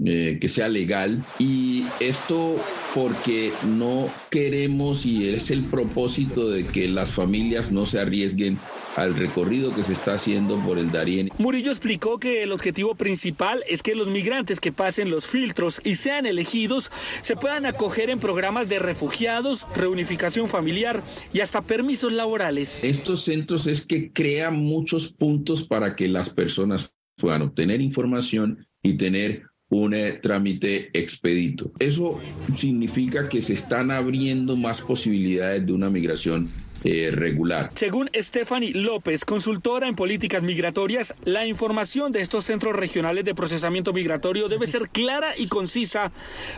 Eh, 0.03 0.39
que 0.41 0.49
sea 0.49 0.69
legal 0.71 1.23
y 1.39 1.85
esto 2.01 2.57
porque 2.95 3.53
no 3.67 4.09
queremos 4.31 5.05
y 5.05 5.29
es 5.29 5.51
el 5.51 5.63
propósito 5.63 6.49
de 6.49 6.65
que 6.65 6.89
las 6.89 7.11
familias 7.11 7.71
no 7.71 7.85
se 7.85 8.01
arriesguen 8.01 8.59
al 8.97 9.15
recorrido 9.15 9.75
que 9.75 9.83
se 9.83 9.93
está 9.93 10.15
haciendo 10.15 10.59
por 10.65 10.79
el 10.79 10.91
Darién. 10.91 11.29
Murillo 11.37 11.71
explicó 11.71 12.19
que 12.19 12.43
el 12.43 12.53
objetivo 12.53 12.95
principal 12.95 13.63
es 13.69 13.83
que 13.83 13.95
los 13.95 14.09
migrantes 14.09 14.59
que 14.59 14.73
pasen 14.73 15.11
los 15.11 15.27
filtros 15.27 15.83
y 15.85 15.97
sean 15.97 16.25
elegidos 16.25 16.91
se 17.21 17.37
puedan 17.37 17.67
acoger 17.67 18.09
en 18.09 18.21
programas 18.21 18.71
de 18.71 18.79
refugiados, 18.79 19.67
reunificación 19.77 20.49
familiar 20.49 21.03
y 21.35 21.41
hasta 21.41 21.61
permisos 21.61 22.11
laborales. 22.11 22.81
Estos 22.83 23.25
centros 23.25 23.67
es 23.67 23.87
que 23.87 24.13
crean 24.15 24.57
muchos 24.57 25.13
puntos 25.13 25.67
para 25.67 25.95
que 25.95 26.09
las 26.09 26.31
personas 26.31 26.91
puedan 27.17 27.43
obtener 27.43 27.83
información 27.83 28.67
y 28.83 28.97
tener 28.97 29.50
un 29.71 29.95
eh, 29.95 30.19
trámite 30.21 30.91
expedito. 30.93 31.73
Eso 31.79 32.21
significa 32.55 33.29
que 33.29 33.41
se 33.41 33.55
están 33.55 33.91
abriendo 33.91 34.57
más 34.57 34.83
posibilidades 34.83 35.65
de 35.65 35.73
una 35.73 35.89
migración 35.89 36.49
eh, 36.85 37.11
regular. 37.13 37.71
Según 37.75 38.11
Stephanie 38.15 38.73
López, 38.73 39.25
consultora 39.25 39.89
en 39.89 39.95
políticas 39.95 40.43
migratorias, 40.43 41.15
la 41.25 41.47
información 41.47 42.13
de 42.13 42.23
estos 42.23 42.45
centros 42.45 42.75
regionales 42.75 43.25
de 43.25 43.35
procesamiento 43.35 43.93
migratorio 43.93 44.49
debe 44.49 44.67
ser 44.67 44.89
clara 44.89 45.33
y 45.37 45.49
concisa 45.49 46.13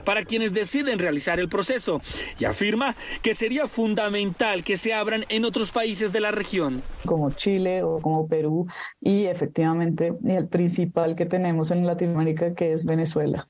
para 0.05 0.25
quienes 0.25 0.53
deciden 0.53 0.99
realizar 0.99 1.41
el 1.41 1.49
proceso 1.49 2.01
y 2.39 2.45
afirma 2.45 2.97
que 3.23 3.35
sería 3.35 3.67
fundamental 3.67 4.65
que 4.65 4.77
se 4.77 4.95
abran 4.95 5.25
en 5.29 5.45
otros 5.45 5.73
países 5.73 6.13
de 6.13 6.21
la 6.21 6.31
región. 6.31 6.83
Como 7.05 7.31
Chile 7.31 7.83
o 7.83 7.99
como 7.99 8.29
Perú 8.29 8.67
y 9.01 9.25
efectivamente 9.25 10.13
el 10.27 10.49
principal 10.49 11.17
que 11.17 11.27
tenemos 11.27 11.71
en 11.71 11.87
Latinoamérica 11.87 12.55
que 12.55 12.73
es 12.73 12.85
Venezuela. 12.85 13.49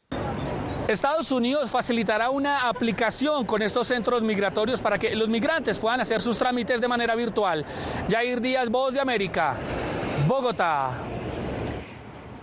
Estados 0.92 1.32
Unidos 1.32 1.70
facilitará 1.70 2.30
una 2.30 2.68
aplicación 2.68 3.44
con 3.44 3.62
estos 3.62 3.88
centros 3.88 4.22
migratorios 4.22 4.80
para 4.80 4.98
que 4.98 5.14
los 5.16 5.28
migrantes 5.28 5.78
puedan 5.78 6.00
hacer 6.00 6.20
sus 6.20 6.38
trámites 6.38 6.80
de 6.80 6.88
manera 6.88 7.14
virtual. 7.14 7.64
Jair 8.08 8.40
Díaz, 8.40 8.68
Voz 8.68 8.94
de 8.94 9.00
América, 9.00 9.56
Bogotá. 10.28 10.90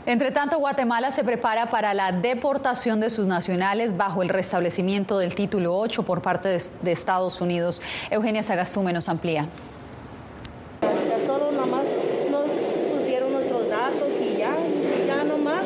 Entre 0.09 0.31
tanto, 0.31 0.57
Guatemala 0.57 1.11
se 1.11 1.23
prepara 1.23 1.69
para 1.69 1.93
la 1.93 2.11
deportación 2.11 2.99
de 2.99 3.11
sus 3.11 3.27
nacionales 3.27 3.95
bajo 3.95 4.23
el 4.23 4.29
restablecimiento 4.29 5.19
del 5.19 5.35
título 5.35 5.77
8 5.77 6.01
por 6.01 6.23
parte 6.23 6.59
de, 6.81 6.91
Estados 6.91 7.41
Unidos. 7.41 7.79
Eugenia 8.09 8.41
Sagastume 8.41 8.91
nos 8.91 9.07
amplía. 9.07 9.45
Solo 11.27 11.51
nomás 11.51 11.83
nos 12.31 12.49
pusieron 12.97 13.33
nuestros 13.33 13.69
datos 13.69 14.11
y 14.19 14.37
ya, 14.37 14.49
ya 15.05 15.23
nomás. 15.25 15.65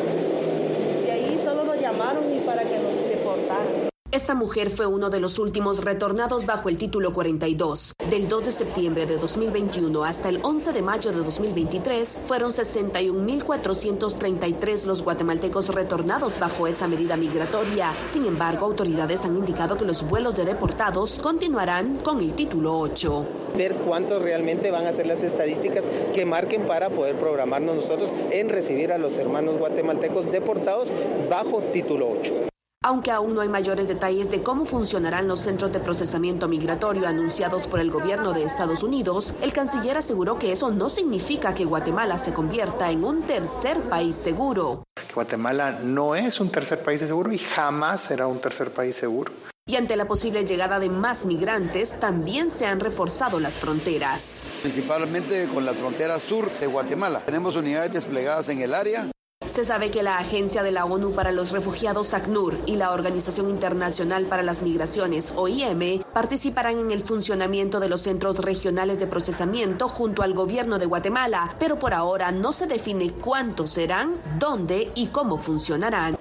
De 1.05 1.11
ahí 1.11 1.39
solo 1.41 1.63
nos 1.63 1.79
llamaron 1.79 2.23
y 2.35 2.39
para 2.41 2.63
que 2.63 2.79
nos 2.79 3.07
deportaran. 3.07 3.89
Esta 4.23 4.35
mujer 4.35 4.69
fue 4.69 4.85
uno 4.85 5.09
de 5.09 5.19
los 5.19 5.37
últimos 5.37 5.83
retornados 5.83 6.45
bajo 6.45 6.69
el 6.69 6.77
título 6.77 7.11
42. 7.11 7.91
Del 8.09 8.29
2 8.29 8.45
de 8.45 8.51
septiembre 8.53 9.05
de 9.05 9.17
2021 9.17 10.05
hasta 10.05 10.29
el 10.29 10.39
11 10.41 10.71
de 10.71 10.81
mayo 10.81 11.11
de 11.11 11.17
2023, 11.17 12.21
fueron 12.25 12.51
61.433 12.51 14.85
los 14.85 15.03
guatemaltecos 15.03 15.75
retornados 15.75 16.39
bajo 16.39 16.67
esa 16.67 16.87
medida 16.87 17.17
migratoria. 17.17 17.91
Sin 18.09 18.25
embargo, 18.25 18.65
autoridades 18.65 19.25
han 19.25 19.35
indicado 19.35 19.77
que 19.77 19.83
los 19.83 20.07
vuelos 20.07 20.37
de 20.37 20.45
deportados 20.45 21.19
continuarán 21.21 21.97
con 21.97 22.21
el 22.21 22.31
título 22.31 22.79
8. 22.79 23.25
Ver 23.57 23.75
cuántos 23.75 24.21
realmente 24.21 24.71
van 24.71 24.85
a 24.85 24.93
ser 24.93 25.05
las 25.05 25.21
estadísticas 25.21 25.89
que 26.13 26.25
marquen 26.25 26.61
para 26.61 26.89
poder 26.89 27.17
programarnos 27.17 27.75
nosotros 27.75 28.13
en 28.31 28.47
recibir 28.47 28.93
a 28.93 28.97
los 28.97 29.17
hermanos 29.17 29.57
guatemaltecos 29.57 30.31
deportados 30.31 30.93
bajo 31.29 31.61
título 31.73 32.09
8. 32.09 32.52
Aunque 32.85 33.11
aún 33.11 33.33
no 33.33 33.39
hay 33.39 33.47
mayores 33.47 33.87
detalles 33.87 34.29
de 34.29 34.43
cómo 34.43 34.65
funcionarán 34.65 35.25
los 35.25 35.39
centros 35.39 35.71
de 35.71 35.79
procesamiento 35.79 36.49
migratorio 36.49 37.07
anunciados 37.07 37.65
por 37.65 37.79
el 37.79 37.89
gobierno 37.89 38.33
de 38.33 38.43
Estados 38.43 38.83
Unidos, 38.83 39.33
el 39.41 39.53
canciller 39.53 39.95
aseguró 39.95 40.37
que 40.37 40.51
eso 40.51 40.69
no 40.69 40.89
significa 40.89 41.55
que 41.55 41.63
Guatemala 41.63 42.17
se 42.17 42.33
convierta 42.33 42.91
en 42.91 43.05
un 43.05 43.21
tercer 43.21 43.77
país 43.83 44.17
seguro. 44.17 44.83
Guatemala 45.15 45.79
no 45.81 46.13
es 46.13 46.41
un 46.41 46.49
tercer 46.49 46.83
país 46.83 46.99
seguro 46.99 47.31
y 47.31 47.37
jamás 47.37 48.01
será 48.01 48.27
un 48.27 48.39
tercer 48.39 48.71
país 48.71 48.97
seguro. 48.97 49.31
Y 49.65 49.77
ante 49.77 49.95
la 49.95 50.05
posible 50.05 50.43
llegada 50.43 50.77
de 50.77 50.89
más 50.89 51.25
migrantes, 51.25 51.97
también 52.01 52.49
se 52.49 52.65
han 52.65 52.81
reforzado 52.81 53.39
las 53.39 53.53
fronteras. 53.53 54.45
Principalmente 54.61 55.47
con 55.53 55.65
la 55.65 55.71
frontera 55.71 56.19
sur 56.19 56.51
de 56.59 56.67
Guatemala. 56.67 57.21
Tenemos 57.25 57.55
unidades 57.55 57.93
desplegadas 57.93 58.49
en 58.49 58.59
el 58.59 58.73
área. 58.73 59.09
Se 59.49 59.63
sabe 59.63 59.91
que 59.91 60.03
la 60.03 60.17
Agencia 60.17 60.63
de 60.63 60.71
la 60.71 60.85
ONU 60.85 61.11
para 61.11 61.31
los 61.31 61.51
Refugiados, 61.51 62.13
ACNUR, 62.13 62.57
y 62.65 62.75
la 62.75 62.91
Organización 62.91 63.49
Internacional 63.49 64.25
para 64.25 64.41
las 64.41 64.61
Migraciones, 64.61 65.33
OIM, 65.35 66.03
participarán 66.13 66.79
en 66.79 66.91
el 66.91 67.03
funcionamiento 67.03 67.79
de 67.79 67.89
los 67.89 68.01
centros 68.01 68.39
regionales 68.39 68.99
de 68.99 69.07
procesamiento 69.07 69.87
junto 69.87 70.23
al 70.23 70.33
gobierno 70.33 70.79
de 70.79 70.85
Guatemala, 70.85 71.55
pero 71.59 71.77
por 71.77 71.93
ahora 71.93 72.31
no 72.31 72.51
se 72.51 72.67
define 72.67 73.11
cuántos 73.11 73.71
serán, 73.71 74.15
dónde 74.39 74.91
y 74.95 75.07
cómo 75.07 75.37
funcionarán. 75.37 76.17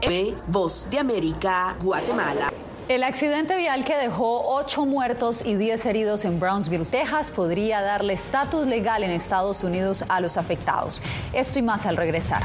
M, 0.00 0.34
Voz 0.46 0.88
de 0.90 0.98
América, 0.98 1.76
Guatemala. 1.82 2.52
El 2.88 3.04
accidente 3.04 3.54
vial 3.58 3.84
que 3.84 3.94
dejó 3.94 4.56
ocho 4.56 4.86
muertos 4.86 5.44
y 5.44 5.56
10 5.56 5.84
heridos 5.84 6.24
en 6.24 6.40
Brownsville, 6.40 6.86
Texas, 6.86 7.30
podría 7.30 7.82
darle 7.82 8.14
estatus 8.14 8.66
legal 8.66 9.04
en 9.04 9.10
Estados 9.10 9.62
Unidos 9.62 10.06
a 10.08 10.20
los 10.20 10.38
afectados. 10.38 11.02
Esto 11.34 11.58
y 11.58 11.62
más 11.62 11.84
al 11.84 11.98
regresar. 11.98 12.44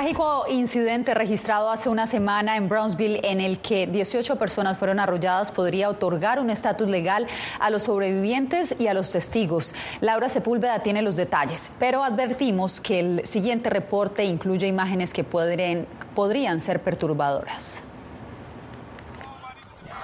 Trágico 0.00 0.46
incidente 0.48 1.12
registrado 1.12 1.68
hace 1.68 1.90
una 1.90 2.06
semana 2.06 2.56
en 2.56 2.70
Brownsville 2.70 3.20
en 3.22 3.38
el 3.38 3.58
que 3.58 3.86
18 3.86 4.36
personas 4.36 4.78
fueron 4.78 4.98
arrolladas 4.98 5.50
podría 5.50 5.90
otorgar 5.90 6.40
un 6.40 6.48
estatus 6.48 6.88
legal 6.88 7.26
a 7.58 7.68
los 7.68 7.82
sobrevivientes 7.82 8.74
y 8.80 8.86
a 8.86 8.94
los 8.94 9.12
testigos. 9.12 9.74
Laura 10.00 10.30
Sepúlveda 10.30 10.78
tiene 10.78 11.02
los 11.02 11.16
detalles, 11.16 11.70
pero 11.78 12.02
advertimos 12.02 12.80
que 12.80 12.98
el 12.98 13.26
siguiente 13.26 13.68
reporte 13.68 14.24
incluye 14.24 14.66
imágenes 14.66 15.12
que 15.12 15.22
podrían, 15.22 15.84
podrían 16.14 16.62
ser 16.62 16.80
perturbadoras. 16.80 17.82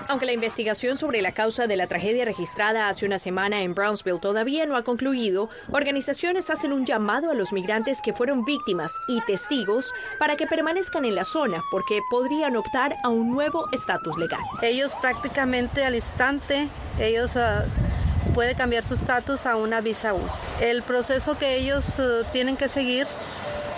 Aunque 0.09 0.27
la 0.27 0.33
investigación 0.33 0.97
sobre 0.97 1.21
la 1.21 1.33
causa 1.33 1.67
de 1.67 1.77
la 1.77 1.89
tragedia 1.89 2.25
registrada 2.25 2.89
hace 2.89 3.05
una 3.07 3.19
semana 3.19 3.63
en 3.63 3.75
Brownsville 3.75 4.21
todavía 4.21 4.65
no 4.65 4.77
ha 4.77 4.85
concluido, 4.85 5.51
organizaciones 5.73 6.49
hacen 6.49 6.73
un 6.73 6.87
llamado 6.87 7.31
a 7.31 7.35
los 7.35 7.53
migrantes 7.53 8.01
que 8.01 8.13
fueron 8.13 8.45
víctimas 8.45 8.93
y 9.09 9.21
testigos 9.23 9.93
para 10.21 10.37
que 10.37 10.47
permanezcan 10.47 11.05
en 11.05 11.17
la 11.17 11.25
zona 11.25 11.61
porque 11.73 12.01
podrían 12.09 12.55
optar 12.57 12.97
a 13.03 13.09
un 13.09 13.33
nuevo 13.33 13.67
estatus 13.73 14.17
legal. 14.17 14.41
Ellos 14.63 14.93
prácticamente 15.01 15.85
al 15.85 15.97
instante, 15.97 16.69
ellos 17.01 17.35
uh, 17.35 18.33
puede 18.33 18.55
cambiar 18.55 18.85
su 18.85 18.95
estatus 18.95 19.45
a 19.45 19.57
una 19.57 19.81
visa 19.81 20.15
U. 20.15 20.21
El 20.61 20.85
proceso 20.85 21.37
que 21.37 21.57
ellos 21.57 21.99
uh, 21.99 22.25
tienen 22.33 22.57
que 22.57 22.69
seguir 22.69 23.09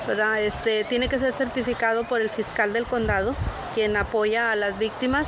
¿verdad? 0.06 0.42
Este, 0.42 0.84
tiene 0.84 1.08
que 1.08 1.18
ser 1.18 1.34
certificado 1.34 2.04
por 2.08 2.22
el 2.22 2.30
fiscal 2.30 2.72
del 2.72 2.86
condado, 2.86 3.34
quien 3.74 3.94
apoya 3.94 4.52
a 4.52 4.56
las 4.56 4.78
víctimas 4.78 5.26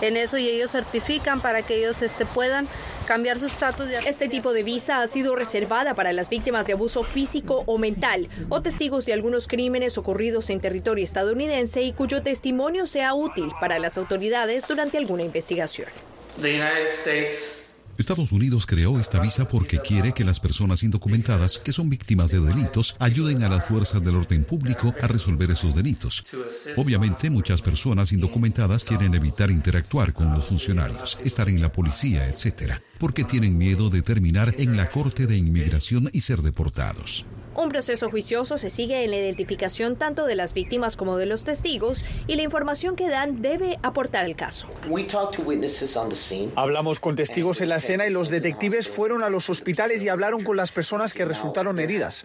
en 0.00 0.16
eso 0.16 0.38
y 0.38 0.48
ellos 0.48 0.70
certifican 0.70 1.40
para 1.40 1.62
que 1.62 1.76
ellos 1.76 2.02
este, 2.02 2.26
puedan 2.26 2.68
cambiar 3.06 3.38
su 3.38 3.46
estatus. 3.46 3.88
Este 4.06 4.28
tipo 4.28 4.52
de 4.52 4.62
visa 4.62 5.02
ha 5.02 5.08
sido 5.08 5.36
reservada 5.36 5.94
para 5.94 6.12
las 6.12 6.28
víctimas 6.28 6.66
de 6.66 6.74
abuso 6.74 7.02
físico 7.04 7.64
o 7.66 7.78
mental 7.78 8.28
o 8.48 8.62
testigos 8.62 9.06
de 9.06 9.12
algunos 9.12 9.46
crímenes 9.46 9.98
ocurridos 9.98 10.50
en 10.50 10.60
territorio 10.60 11.04
estadounidense 11.04 11.82
y 11.82 11.92
cuyo 11.92 12.22
testimonio 12.22 12.86
sea 12.86 13.14
útil 13.14 13.50
para 13.60 13.78
las 13.78 13.98
autoridades 13.98 14.66
durante 14.68 14.98
alguna 14.98 15.22
investigación. 15.22 15.88
Estados 18.00 18.32
Unidos 18.32 18.66
creó 18.66 18.98
esta 18.98 19.20
visa 19.20 19.46
porque 19.46 19.78
quiere 19.78 20.12
que 20.12 20.24
las 20.24 20.40
personas 20.40 20.82
indocumentadas 20.82 21.58
que 21.58 21.72
son 21.72 21.90
víctimas 21.90 22.30
de 22.30 22.40
delitos 22.40 22.96
ayuden 22.98 23.42
a 23.42 23.48
las 23.48 23.64
fuerzas 23.64 24.02
del 24.02 24.16
orden 24.16 24.44
público 24.44 24.94
a 25.00 25.06
resolver 25.06 25.50
esos 25.50 25.74
delitos. 25.74 26.24
Obviamente 26.76 27.30
muchas 27.30 27.62
personas 27.62 28.12
indocumentadas 28.12 28.84
quieren 28.84 29.14
evitar 29.14 29.50
interactuar 29.50 30.12
con 30.12 30.32
los 30.32 30.46
funcionarios, 30.46 31.18
estar 31.24 31.48
en 31.48 31.60
la 31.60 31.70
policía, 31.70 32.28
etc., 32.28 32.74
porque 32.98 33.24
tienen 33.24 33.56
miedo 33.56 33.90
de 33.90 34.02
terminar 34.02 34.54
en 34.58 34.76
la 34.76 34.90
Corte 34.90 35.26
de 35.26 35.36
Inmigración 35.36 36.10
y 36.12 36.22
ser 36.22 36.42
deportados. 36.42 37.24
Un 37.60 37.68
proceso 37.68 38.08
juicioso 38.08 38.56
se 38.56 38.70
sigue 38.70 39.04
en 39.04 39.10
la 39.10 39.18
identificación 39.18 39.96
tanto 39.96 40.24
de 40.24 40.34
las 40.34 40.54
víctimas 40.54 40.96
como 40.96 41.18
de 41.18 41.26
los 41.26 41.44
testigos 41.44 42.06
y 42.26 42.36
la 42.36 42.42
información 42.42 42.96
que 42.96 43.10
dan 43.10 43.42
debe 43.42 43.78
aportar 43.82 44.24
al 44.24 44.34
caso. 44.34 44.66
Hablamos 46.56 47.00
con 47.00 47.16
testigos 47.16 47.60
en 47.60 47.68
la 47.68 47.76
escena 47.76 48.06
y 48.06 48.10
los 48.10 48.30
detectives 48.30 48.88
fueron 48.88 49.22
a 49.22 49.28
los 49.28 49.50
hospitales 49.50 50.02
y 50.02 50.08
hablaron 50.08 50.42
con 50.42 50.56
las 50.56 50.72
personas 50.72 51.12
que 51.12 51.26
resultaron 51.26 51.78
heridas. 51.78 52.22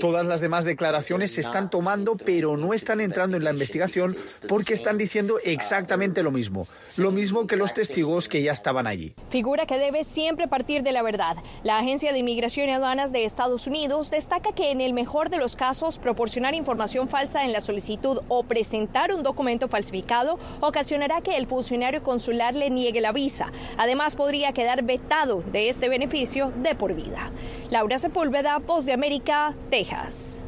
Todas 0.00 0.26
las 0.26 0.40
demás 0.40 0.64
declaraciones 0.64 1.30
se 1.30 1.40
están 1.40 1.70
tomando, 1.70 2.16
pero 2.16 2.56
no 2.56 2.74
están 2.74 3.00
entrando 3.00 3.36
en 3.36 3.44
la 3.44 3.52
investigación 3.52 4.16
porque 4.48 4.74
están 4.74 4.98
diciendo 4.98 5.38
exactamente 5.44 6.24
lo 6.24 6.32
mismo, 6.32 6.66
lo 6.96 7.12
mismo 7.12 7.46
que 7.46 7.54
los 7.54 7.72
testigos 7.72 8.28
que 8.28 8.42
ya 8.42 8.50
estaban 8.50 8.88
allí. 8.88 9.14
Figura 9.30 9.66
que 9.66 9.78
debe 9.78 10.02
siempre 10.02 10.48
partir 10.48 10.82
de 10.82 10.90
la 10.90 11.02
verdad. 11.02 11.36
La 11.62 11.78
Agencia 11.78 12.12
de 12.12 12.18
Inmigración 12.18 12.68
y 12.68 12.72
Aduanas 12.72 13.12
de 13.12 13.24
Estados 13.24 13.43
Unidos 13.44 14.10
destaca 14.10 14.52
que 14.52 14.70
en 14.70 14.80
el 14.80 14.94
mejor 14.94 15.28
de 15.28 15.36
los 15.36 15.54
casos 15.54 15.98
proporcionar 15.98 16.54
información 16.54 17.10
falsa 17.10 17.44
en 17.44 17.52
la 17.52 17.60
solicitud 17.60 18.20
o 18.28 18.42
presentar 18.42 19.12
un 19.12 19.22
documento 19.22 19.68
falsificado 19.68 20.38
ocasionará 20.60 21.20
que 21.20 21.36
el 21.36 21.46
funcionario 21.46 22.02
consular 22.02 22.54
le 22.54 22.70
niegue 22.70 23.02
la 23.02 23.12
visa. 23.12 23.52
Además, 23.76 24.16
podría 24.16 24.52
quedar 24.52 24.82
vetado 24.82 25.42
de 25.42 25.68
este 25.68 25.90
beneficio 25.90 26.52
de 26.56 26.74
por 26.74 26.94
vida. 26.94 27.30
Laura 27.68 27.98
Sepúlveda, 27.98 28.58
Voz 28.60 28.86
de 28.86 28.94
América, 28.94 29.54
Texas. 29.70 30.42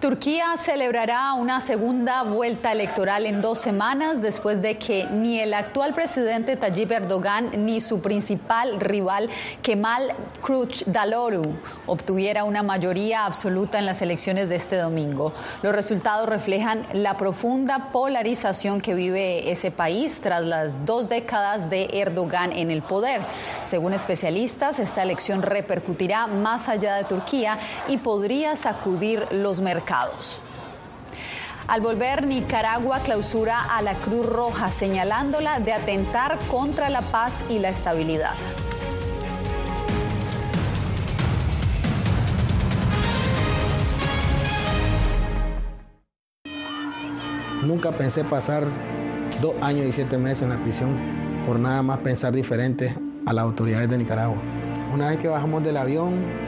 Turquía 0.00 0.56
celebrará 0.56 1.32
una 1.34 1.60
segunda 1.60 2.22
vuelta 2.22 2.70
electoral 2.70 3.26
en 3.26 3.42
dos 3.42 3.58
semanas 3.58 4.22
después 4.22 4.62
de 4.62 4.78
que 4.78 5.06
ni 5.06 5.40
el 5.40 5.52
actual 5.52 5.92
presidente 5.92 6.54
Tayyip 6.54 6.92
Erdogan 6.92 7.64
ni 7.66 7.80
su 7.80 8.00
principal 8.00 8.78
rival 8.78 9.28
Kemal 9.60 10.12
Kılıçdaroğlu 10.40 11.42
obtuviera 11.86 12.44
una 12.44 12.62
mayoría 12.62 13.26
absoluta 13.26 13.80
en 13.80 13.86
las 13.86 14.00
elecciones 14.00 14.48
de 14.48 14.54
este 14.54 14.76
domingo. 14.76 15.32
Los 15.62 15.74
resultados 15.74 16.28
reflejan 16.28 16.86
la 16.92 17.16
profunda 17.16 17.88
polarización 17.90 18.80
que 18.80 18.94
vive 18.94 19.50
ese 19.50 19.72
país 19.72 20.20
tras 20.22 20.42
las 20.44 20.86
dos 20.86 21.08
décadas 21.08 21.70
de 21.70 21.88
Erdogan 21.92 22.52
en 22.52 22.70
el 22.70 22.82
poder. 22.82 23.22
Según 23.64 23.94
especialistas, 23.94 24.78
esta 24.78 25.02
elección 25.02 25.42
repercutirá 25.42 26.28
más 26.28 26.68
allá 26.68 26.94
de 26.94 27.02
Turquía 27.02 27.58
y 27.88 27.96
podría 27.96 28.54
sacudir 28.54 29.26
los 29.32 29.60
mercados. 29.60 29.87
Al 31.66 31.80
volver, 31.80 32.26
Nicaragua 32.26 33.00
clausura 33.00 33.62
a 33.74 33.80
la 33.80 33.94
Cruz 33.94 34.26
Roja, 34.26 34.70
señalándola 34.70 35.60
de 35.60 35.72
atentar 35.72 36.38
contra 36.50 36.90
la 36.90 37.00
paz 37.00 37.42
y 37.48 37.58
la 37.58 37.70
estabilidad. 37.70 38.34
Nunca 47.62 47.90
pensé 47.92 48.24
pasar 48.24 48.64
dos 49.40 49.54
años 49.62 49.86
y 49.86 49.92
siete 49.92 50.18
meses 50.18 50.42
en 50.42 50.50
la 50.50 50.56
prisión 50.56 50.96
por 51.46 51.58
nada 51.58 51.82
más 51.82 52.00
pensar 52.00 52.34
diferente 52.34 52.94
a 53.24 53.32
las 53.32 53.42
autoridades 53.42 53.88
de 53.88 53.96
Nicaragua. 53.96 54.36
Una 54.92 55.08
vez 55.08 55.18
que 55.18 55.28
bajamos 55.28 55.62
del 55.62 55.78
avión, 55.78 56.47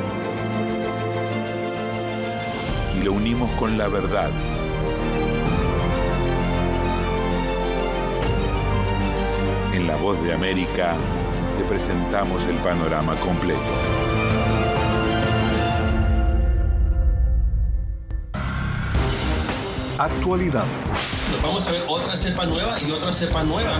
y 3.01 3.03
lo 3.03 3.13
unimos 3.13 3.49
con 3.51 3.77
la 3.77 3.87
verdad. 3.87 4.29
En 9.73 9.87
La 9.87 9.95
Voz 9.95 10.21
de 10.23 10.33
América 10.33 10.95
te 11.57 11.63
presentamos 11.63 12.43
el 12.45 12.57
panorama 12.57 13.15
completo. 13.15 13.59
Actualidad. 19.97 20.65
Vamos 21.41 21.67
a 21.67 21.71
ver 21.71 21.83
otra 21.87 22.17
cepa 22.17 22.45
nueva 22.45 22.79
y 22.81 22.91
otra 22.91 23.13
cepa 23.13 23.43
nueva. 23.43 23.79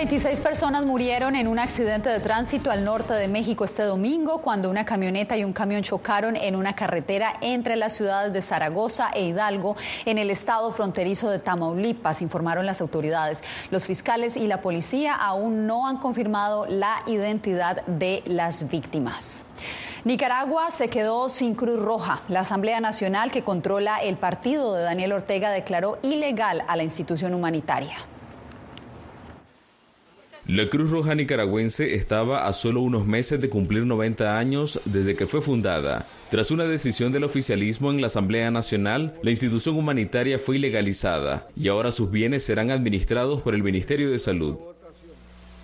26 0.00 0.40
personas 0.40 0.86
murieron 0.86 1.36
en 1.36 1.46
un 1.46 1.58
accidente 1.58 2.08
de 2.08 2.20
tránsito 2.20 2.70
al 2.70 2.86
norte 2.86 3.12
de 3.12 3.28
México 3.28 3.66
este 3.66 3.82
domingo 3.82 4.40
cuando 4.40 4.70
una 4.70 4.86
camioneta 4.86 5.36
y 5.36 5.44
un 5.44 5.52
camión 5.52 5.82
chocaron 5.82 6.36
en 6.36 6.56
una 6.56 6.74
carretera 6.74 7.34
entre 7.42 7.76
las 7.76 7.96
ciudades 7.96 8.32
de 8.32 8.40
Zaragoza 8.40 9.10
e 9.12 9.26
Hidalgo 9.26 9.76
en 10.06 10.16
el 10.16 10.30
estado 10.30 10.72
fronterizo 10.72 11.28
de 11.28 11.38
Tamaulipas, 11.38 12.22
informaron 12.22 12.64
las 12.64 12.80
autoridades. 12.80 13.44
Los 13.70 13.84
fiscales 13.84 14.38
y 14.38 14.46
la 14.46 14.62
policía 14.62 15.14
aún 15.14 15.66
no 15.66 15.86
han 15.86 15.98
confirmado 15.98 16.64
la 16.64 17.02
identidad 17.06 17.84
de 17.84 18.22
las 18.24 18.70
víctimas. 18.70 19.44
Nicaragua 20.04 20.70
se 20.70 20.88
quedó 20.88 21.28
sin 21.28 21.54
Cruz 21.54 21.78
Roja. 21.78 22.22
La 22.28 22.40
Asamblea 22.40 22.80
Nacional 22.80 23.30
que 23.30 23.44
controla 23.44 23.98
el 23.98 24.16
partido 24.16 24.72
de 24.72 24.82
Daniel 24.82 25.12
Ortega 25.12 25.50
declaró 25.50 25.98
ilegal 26.00 26.64
a 26.68 26.76
la 26.76 26.84
institución 26.84 27.34
humanitaria. 27.34 27.98
La 30.52 30.68
Cruz 30.68 30.90
Roja 30.90 31.14
Nicaragüense 31.14 31.94
estaba 31.94 32.48
a 32.48 32.52
solo 32.52 32.80
unos 32.80 33.06
meses 33.06 33.40
de 33.40 33.48
cumplir 33.48 33.86
90 33.86 34.36
años 34.36 34.80
desde 34.84 35.14
que 35.14 35.28
fue 35.28 35.40
fundada. 35.40 36.08
Tras 36.28 36.50
una 36.50 36.64
decisión 36.64 37.12
del 37.12 37.22
oficialismo 37.22 37.92
en 37.92 38.00
la 38.00 38.08
Asamblea 38.08 38.50
Nacional, 38.50 39.14
la 39.22 39.30
institución 39.30 39.76
humanitaria 39.76 40.40
fue 40.40 40.56
ilegalizada 40.56 41.46
y 41.54 41.68
ahora 41.68 41.92
sus 41.92 42.10
bienes 42.10 42.42
serán 42.42 42.72
administrados 42.72 43.42
por 43.42 43.54
el 43.54 43.62
Ministerio 43.62 44.10
de 44.10 44.18
Salud. 44.18 44.56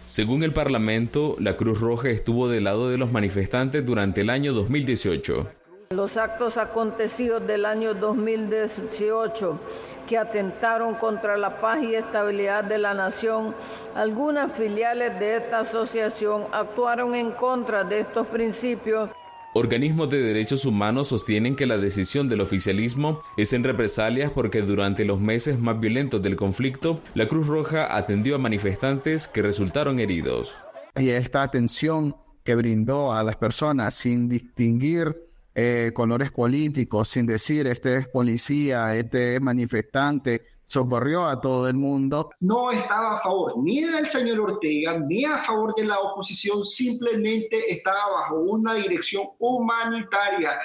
Según 0.04 0.44
el 0.44 0.52
Parlamento, 0.52 1.34
la 1.40 1.56
Cruz 1.56 1.80
Roja 1.80 2.10
estuvo 2.10 2.48
del 2.48 2.62
lado 2.62 2.88
de 2.88 2.96
los 2.96 3.10
manifestantes 3.10 3.84
durante 3.84 4.20
el 4.20 4.30
año 4.30 4.52
2018. 4.52 5.48
Los 5.90 6.16
actos 6.16 6.58
acontecidos 6.58 7.44
del 7.44 7.64
año 7.64 7.92
2018 7.94 9.58
que 10.06 10.16
atentaron 10.16 10.94
contra 10.94 11.36
la 11.36 11.60
paz 11.60 11.82
y 11.82 11.94
estabilidad 11.94 12.64
de 12.64 12.78
la 12.78 12.94
nación, 12.94 13.54
algunas 13.94 14.52
filiales 14.52 15.18
de 15.18 15.36
esta 15.36 15.60
asociación 15.60 16.44
actuaron 16.52 17.14
en 17.14 17.32
contra 17.32 17.84
de 17.84 18.00
estos 18.00 18.26
principios. 18.28 19.10
Organismos 19.54 20.10
de 20.10 20.20
derechos 20.20 20.66
humanos 20.66 21.08
sostienen 21.08 21.56
que 21.56 21.64
la 21.64 21.78
decisión 21.78 22.28
del 22.28 22.42
oficialismo 22.42 23.22
es 23.38 23.54
en 23.54 23.64
represalias 23.64 24.30
porque 24.30 24.60
durante 24.60 25.04
los 25.06 25.18
meses 25.18 25.58
más 25.58 25.80
violentos 25.80 26.20
del 26.22 26.36
conflicto, 26.36 27.00
la 27.14 27.26
Cruz 27.26 27.46
Roja 27.46 27.96
atendió 27.96 28.34
a 28.34 28.38
manifestantes 28.38 29.26
que 29.26 29.40
resultaron 29.40 29.98
heridos. 29.98 30.52
Y 30.94 31.08
esta 31.08 31.42
atención 31.42 32.16
que 32.44 32.54
brindó 32.54 33.12
a 33.14 33.24
las 33.24 33.36
personas 33.36 33.94
sin 33.94 34.28
distinguir 34.28 35.16
eh, 35.58 35.90
colores 35.94 36.30
políticos, 36.30 37.08
sin 37.08 37.24
decir 37.24 37.66
este 37.66 37.96
es 37.96 38.08
policía, 38.08 38.94
este 38.94 39.36
es 39.36 39.40
manifestante, 39.40 40.42
socorrió 40.66 41.24
a 41.24 41.40
todo 41.40 41.66
el 41.66 41.76
mundo. 41.76 42.28
No 42.40 42.70
estaba 42.70 43.16
a 43.16 43.20
favor 43.20 43.54
ni 43.62 43.80
del 43.80 44.06
señor 44.06 44.38
Ortega, 44.38 44.98
ni 44.98 45.24
a 45.24 45.38
favor 45.38 45.74
de 45.74 45.86
la 45.86 45.98
oposición, 45.98 46.62
simplemente 46.62 47.72
estaba 47.72 48.20
bajo 48.20 48.40
una 48.40 48.74
dirección 48.74 49.28
humanitaria. 49.38 50.60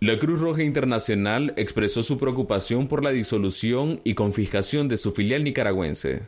La 0.00 0.18
Cruz 0.18 0.38
Roja 0.42 0.62
Internacional 0.62 1.54
expresó 1.56 2.02
su 2.02 2.18
preocupación 2.18 2.86
por 2.86 3.02
la 3.02 3.10
disolución 3.10 4.02
y 4.04 4.14
confiscación 4.14 4.88
de 4.88 4.98
su 4.98 5.12
filial 5.12 5.42
nicaragüense. 5.42 6.26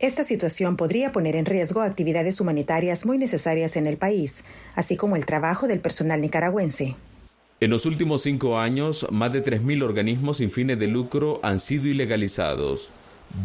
Esta 0.00 0.24
situación 0.24 0.76
podría 0.76 1.12
poner 1.12 1.36
en 1.36 1.46
riesgo 1.46 1.80
actividades 1.80 2.40
humanitarias 2.40 3.06
muy 3.06 3.18
necesarias 3.18 3.76
en 3.76 3.86
el 3.86 3.98
país, 3.98 4.42
así 4.74 4.96
como 4.96 5.14
el 5.14 5.24
trabajo 5.24 5.68
del 5.68 5.78
personal 5.78 6.20
nicaragüense. 6.20 6.96
En 7.58 7.70
los 7.70 7.86
últimos 7.86 8.20
cinco 8.20 8.58
años, 8.58 9.06
más 9.10 9.32
de 9.32 9.42
3.000 9.42 9.82
organismos 9.82 10.36
sin 10.36 10.50
fines 10.50 10.78
de 10.78 10.88
lucro 10.88 11.40
han 11.42 11.58
sido 11.58 11.86
ilegalizados. 11.86 12.90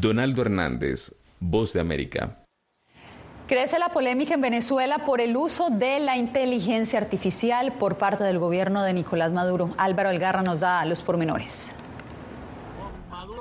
Donaldo 0.01 0.41
Hernández, 0.41 1.15
Voz 1.39 1.71
de 1.71 1.79
América. 1.79 2.43
Crece 3.47 3.79
la 3.79 3.89
polémica 3.89 4.33
en 4.33 4.41
Venezuela 4.41 5.05
por 5.05 5.21
el 5.21 5.37
uso 5.37 5.69
de 5.69 6.01
la 6.01 6.17
inteligencia 6.17 6.99
artificial 6.99 7.71
por 7.79 7.97
parte 7.97 8.25
del 8.25 8.37
gobierno 8.37 8.83
de 8.83 8.93
Nicolás 8.93 9.31
Maduro. 9.31 9.73
Álvaro 9.77 10.09
Algarra 10.09 10.41
nos 10.41 10.59
da 10.59 10.83
los 10.83 11.01
pormenores. 11.01 11.73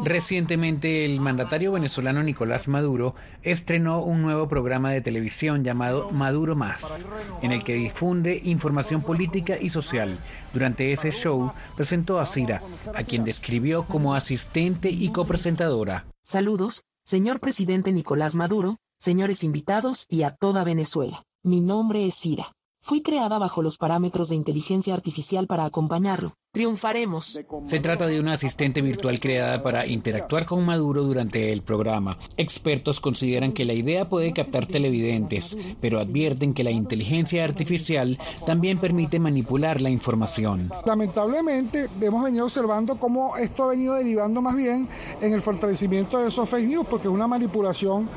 Recientemente, 0.02 1.04
el 1.04 1.20
mandatario 1.20 1.72
venezolano 1.72 2.22
Nicolás 2.22 2.68
Maduro 2.68 3.14
estrenó 3.42 4.02
un 4.02 4.22
nuevo 4.22 4.48
programa 4.48 4.92
de 4.92 5.02
televisión 5.02 5.62
llamado 5.62 6.10
Maduro 6.10 6.56
Más, 6.56 7.04
en 7.42 7.52
el 7.52 7.62
que 7.62 7.74
difunde 7.74 8.40
información 8.44 9.02
política 9.02 9.58
y 9.60 9.68
social. 9.68 10.18
Durante 10.54 10.92
ese 10.92 11.10
show 11.10 11.52
presentó 11.76 12.18
a 12.18 12.24
Cira, 12.24 12.62
a 12.94 13.04
quien 13.04 13.24
describió 13.24 13.82
como 13.82 14.14
asistente 14.14 14.90
y 14.90 15.10
copresentadora. 15.10 16.06
Saludos, 16.22 16.82
señor 17.04 17.38
presidente 17.40 17.92
Nicolás 17.92 18.34
Maduro, 18.34 18.78
señores 18.96 19.44
invitados 19.44 20.06
y 20.08 20.22
a 20.22 20.30
toda 20.30 20.64
Venezuela. 20.64 21.24
Mi 21.42 21.60
nombre 21.60 22.06
es 22.06 22.14
Cira. 22.14 22.52
Fui 22.80 23.02
creada 23.02 23.38
bajo 23.38 23.60
los 23.60 23.76
parámetros 23.76 24.30
de 24.30 24.36
inteligencia 24.36 24.94
artificial 24.94 25.46
para 25.46 25.66
acompañarlo. 25.66 26.36
Triunfaremos. 26.52 27.40
Se 27.62 27.78
trata 27.78 28.08
de 28.08 28.18
una 28.18 28.32
asistente 28.32 28.82
virtual 28.82 29.20
creada 29.20 29.62
para 29.62 29.86
interactuar 29.86 30.46
con 30.46 30.66
Maduro 30.66 31.04
durante 31.04 31.52
el 31.52 31.62
programa. 31.62 32.18
Expertos 32.36 33.00
consideran 33.00 33.52
que 33.52 33.64
la 33.64 33.72
idea 33.72 34.08
puede 34.08 34.32
captar 34.32 34.66
televidentes, 34.66 35.56
pero 35.80 36.00
advierten 36.00 36.52
que 36.52 36.64
la 36.64 36.72
inteligencia 36.72 37.44
artificial 37.44 38.18
también 38.46 38.80
permite 38.80 39.20
manipular 39.20 39.80
la 39.80 39.90
información. 39.90 40.68
Lamentablemente, 40.84 41.88
hemos 42.00 42.24
venido 42.24 42.46
observando 42.46 42.98
cómo 42.98 43.36
esto 43.36 43.62
ha 43.62 43.68
venido 43.68 43.94
derivando 43.94 44.42
más 44.42 44.56
bien 44.56 44.88
en 45.20 45.32
el 45.32 45.42
fortalecimiento 45.42 46.18
de 46.18 46.30
esos 46.30 46.50
fake 46.50 46.66
news, 46.66 46.86
porque 46.90 47.06
es 47.06 47.14
una 47.14 47.28
manipulación 47.28 48.08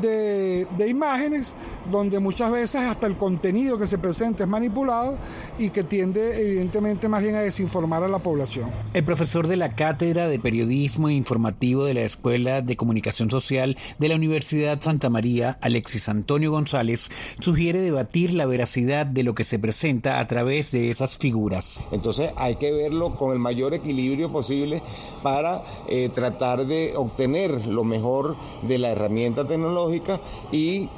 de, 0.00 0.64
de 0.78 0.88
imágenes 0.88 1.56
donde 1.90 2.20
muchas 2.20 2.52
veces 2.52 2.82
hasta 2.82 3.08
el 3.08 3.16
contenido 3.16 3.76
que 3.76 3.88
se 3.88 3.98
presenta 3.98 4.44
es 4.44 4.48
manipulado 4.48 5.16
y 5.58 5.70
que 5.70 5.82
tiende 5.82 6.40
evidentemente 6.40 7.08
más 7.08 7.20
bien 7.20 7.34
a 7.34 7.40
desinformar 7.40 7.79
informar 7.80 8.04
a 8.04 8.08
la 8.08 8.18
población. 8.18 8.68
El 8.92 9.04
profesor 9.04 9.48
de 9.48 9.56
la 9.56 9.70
Cátedra 9.70 10.28
de 10.28 10.38
Periodismo 10.38 11.08
e 11.08 11.14
Informativo 11.14 11.84
de 11.84 11.94
la 11.94 12.02
Escuela 12.02 12.60
de 12.60 12.76
Comunicación 12.76 13.30
Social 13.30 13.78
de 13.98 14.08
la 14.08 14.16
Universidad 14.16 14.82
Santa 14.82 15.08
María, 15.08 15.56
Alexis 15.62 16.10
Antonio 16.10 16.50
González, 16.50 17.10
sugiere 17.38 17.80
debatir 17.80 18.34
la 18.34 18.44
veracidad 18.44 19.06
de 19.06 19.22
lo 19.22 19.34
que 19.34 19.46
se 19.46 19.58
presenta 19.58 20.20
a 20.20 20.26
través 20.26 20.72
de 20.72 20.90
esas 20.90 21.16
figuras. 21.16 21.80
Entonces 21.90 22.32
hay 22.36 22.56
que 22.56 22.70
verlo 22.70 23.14
con 23.14 23.32
el 23.32 23.38
mayor 23.38 23.72
equilibrio 23.72 24.30
posible 24.30 24.82
para 25.22 25.62
eh, 25.88 26.10
tratar 26.14 26.66
de 26.66 26.92
obtener 26.96 27.66
lo 27.66 27.84
mejor 27.84 28.36
de 28.60 28.76
la 28.76 28.90
herramienta 28.90 29.46
tecnológica 29.46 30.20
y 30.52 30.90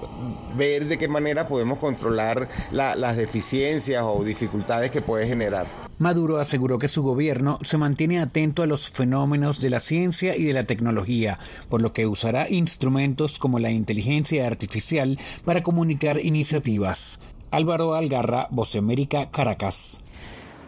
ver 0.56 0.86
de 0.86 0.98
qué 0.98 1.06
manera 1.06 1.46
podemos 1.46 1.78
controlar 1.78 2.48
las 2.72 3.16
deficiencias 3.16 4.02
o 4.04 4.24
dificultades 4.24 4.90
que 4.90 5.00
puede 5.00 5.28
generar. 5.28 5.66
Maduro 6.02 6.38
aseguró 6.38 6.80
que 6.80 6.88
su 6.88 7.04
gobierno 7.04 7.60
se 7.62 7.78
mantiene 7.78 8.20
atento 8.20 8.64
a 8.64 8.66
los 8.66 8.90
fenómenos 8.90 9.60
de 9.60 9.70
la 9.70 9.78
ciencia 9.78 10.36
y 10.36 10.42
de 10.42 10.52
la 10.52 10.64
tecnología, 10.64 11.38
por 11.68 11.80
lo 11.80 11.92
que 11.92 12.08
usará 12.08 12.50
instrumentos 12.50 13.38
como 13.38 13.60
la 13.60 13.70
inteligencia 13.70 14.48
artificial 14.48 15.20
para 15.44 15.62
comunicar 15.62 16.18
iniciativas. 16.18 17.20
Álvaro 17.52 17.94
Algarra, 17.94 18.48
Voz 18.50 18.74
América, 18.74 19.30
Caracas. 19.30 20.00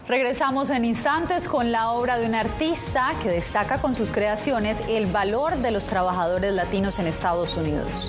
Regresamos 0.06 0.70
en 0.70 0.84
instantes 0.84 1.48
con 1.48 1.72
la 1.72 1.90
obra 1.90 2.16
de 2.16 2.26
un 2.26 2.36
artista 2.36 3.14
que 3.20 3.30
destaca 3.30 3.80
con 3.80 3.96
sus 3.96 4.12
creaciones 4.12 4.78
el 4.88 5.06
valor 5.06 5.56
de 5.56 5.72
los 5.72 5.86
trabajadores 5.86 6.54
latinos 6.54 7.00
en 7.00 7.08
Estados 7.08 7.56
Unidos. 7.56 8.08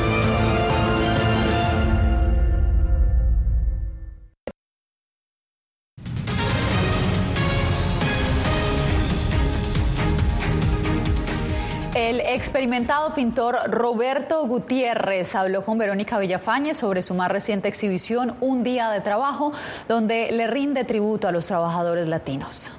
Experimentado 12.41 13.13
pintor 13.13 13.55
Roberto 13.67 14.47
Gutiérrez 14.47 15.35
habló 15.35 15.63
con 15.63 15.77
Verónica 15.77 16.17
Villafañe 16.17 16.73
sobre 16.73 17.03
su 17.03 17.13
más 17.13 17.31
reciente 17.31 17.67
exhibición, 17.67 18.35
Un 18.41 18.63
día 18.63 18.89
de 18.89 18.99
trabajo, 19.01 19.53
donde 19.87 20.31
le 20.31 20.47
rinde 20.47 20.83
tributo 20.83 21.27
a 21.27 21.31
los 21.31 21.45
trabajadores 21.45 22.09
latinos. 22.09 22.71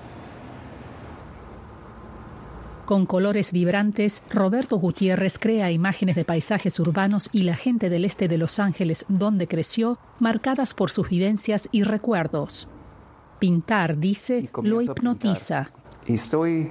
Con 2.87 3.07
colores 3.07 3.53
vibrantes, 3.53 4.25
Roberto 4.31 4.79
Gutiérrez 4.79 5.39
crea 5.39 5.71
imágenes 5.71 6.17
de 6.17 6.25
paisajes 6.25 6.81
urbanos 6.81 7.29
y 7.31 7.45
la 7.45 7.55
gente 7.55 7.89
del 7.89 8.05
este 8.05 8.27
de 8.27 8.39
Los 8.39 8.59
Ángeles, 8.59 9.05
donde 9.09 9.47
creció, 9.47 9.97
marcadas 10.19 10.75
por 10.75 10.91
sus 10.91 11.09
vivencias 11.09 11.69
y 11.71 11.85
recuerdos. 11.85 12.67
Pintar, 13.39 13.97
dice, 13.97 14.51
lo 14.61 14.83
hipnotiza. 14.83 15.71
estoy 16.05 16.69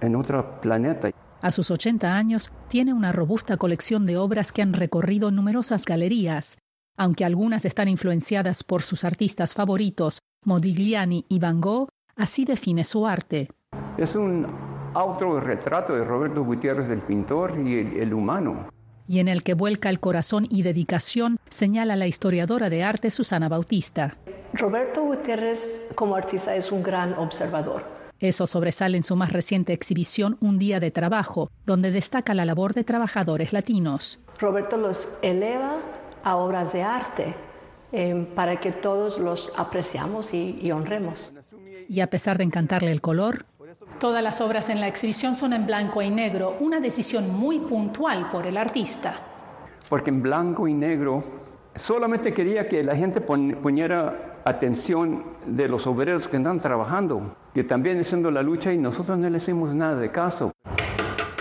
en 0.00 0.16
otro 0.16 0.60
planeta. 0.60 1.10
A 1.42 1.50
sus 1.52 1.70
80 1.70 2.14
años, 2.16 2.52
tiene 2.68 2.92
una 2.92 3.12
robusta 3.12 3.56
colección 3.56 4.04
de 4.04 4.18
obras 4.18 4.52
que 4.52 4.60
han 4.60 4.74
recorrido 4.74 5.30
numerosas 5.30 5.86
galerías, 5.86 6.58
aunque 6.98 7.24
algunas 7.24 7.64
están 7.64 7.88
influenciadas 7.88 8.62
por 8.62 8.82
sus 8.82 9.04
artistas 9.04 9.54
favoritos, 9.54 10.18
Modigliani 10.44 11.24
y 11.30 11.38
Van 11.38 11.62
Gogh, 11.62 11.88
así 12.14 12.44
define 12.44 12.84
su 12.84 13.06
arte. 13.06 13.48
Es 13.96 14.16
un 14.16 14.46
autorretrato 14.92 15.94
de 15.94 16.04
Roberto 16.04 16.44
Gutiérrez, 16.44 16.88
del 16.88 17.00
pintor 17.00 17.58
y 17.58 17.78
el, 17.78 18.12
humano. 18.12 18.68
Y 19.08 19.18
en 19.18 19.28
el 19.28 19.42
que 19.42 19.54
vuelca 19.54 19.88
el 19.88 19.98
corazón 19.98 20.46
y 20.50 20.62
dedicación, 20.62 21.38
señala 21.48 21.96
la 21.96 22.06
historiadora 22.06 22.68
de 22.68 22.84
arte 22.84 23.10
Susana 23.10 23.48
Bautista. 23.48 24.18
Roberto 24.52 25.04
Gutiérrez 25.04 25.86
como 25.94 26.16
artista 26.16 26.54
es 26.54 26.70
un 26.70 26.82
gran 26.82 27.14
observador 27.14 27.99
eso 28.20 28.46
sobresale 28.46 28.96
en 28.96 29.02
su 29.02 29.16
más 29.16 29.32
reciente 29.32 29.72
exhibición 29.72 30.36
Un 30.40 30.58
día 30.58 30.78
de 30.78 30.90
trabajo, 30.90 31.50
donde 31.66 31.90
destaca 31.90 32.34
la 32.34 32.44
labor 32.44 32.74
de 32.74 32.84
trabajadores 32.84 33.52
latinos. 33.52 34.20
Roberto 34.38 34.76
los 34.76 35.08
eleva 35.22 35.78
a 36.22 36.36
obras 36.36 36.72
de 36.72 36.82
arte 36.82 37.34
eh, 37.92 38.26
para 38.34 38.60
que 38.60 38.72
todos 38.72 39.18
los 39.18 39.52
apreciamos 39.56 40.32
y, 40.34 40.70
honremos. 40.70 41.32
Y 41.88 42.00
a 42.00 42.06
pesar 42.08 42.38
de 42.38 42.44
encantarle 42.44 42.92
el 42.92 43.00
color, 43.00 43.46
Todas 43.98 44.22
las 44.22 44.40
obras 44.40 44.70
en 44.70 44.80
la 44.80 44.88
exhibición 44.88 45.34
son 45.34 45.52
en 45.52 45.66
blanco 45.66 46.00
y 46.00 46.08
negro, 46.08 46.56
una 46.60 46.80
decisión 46.80 47.30
muy 47.30 47.58
puntual 47.58 48.30
por 48.30 48.46
el 48.46 48.56
artista. 48.56 49.14
Porque 49.90 50.08
en 50.08 50.22
blanco 50.22 50.66
y 50.66 50.72
negro 50.72 51.22
solamente 51.74 52.32
quería 52.32 52.66
que 52.66 52.82
la 52.82 52.96
gente 52.96 53.20
poniera 53.20 54.29
atención 54.44 55.24
de 55.46 55.68
los 55.68 55.86
obreros 55.86 56.28
que 56.28 56.36
están 56.36 56.60
trabajando, 56.60 57.36
que 57.54 57.64
también 57.64 58.00
haciendo 58.00 58.30
la 58.30 58.42
lucha 58.42 58.72
y 58.72 58.78
nosotros 58.78 59.18
no 59.18 59.28
le 59.28 59.36
hacemos 59.36 59.74
nada 59.74 59.96
de 59.96 60.10
caso. 60.10 60.52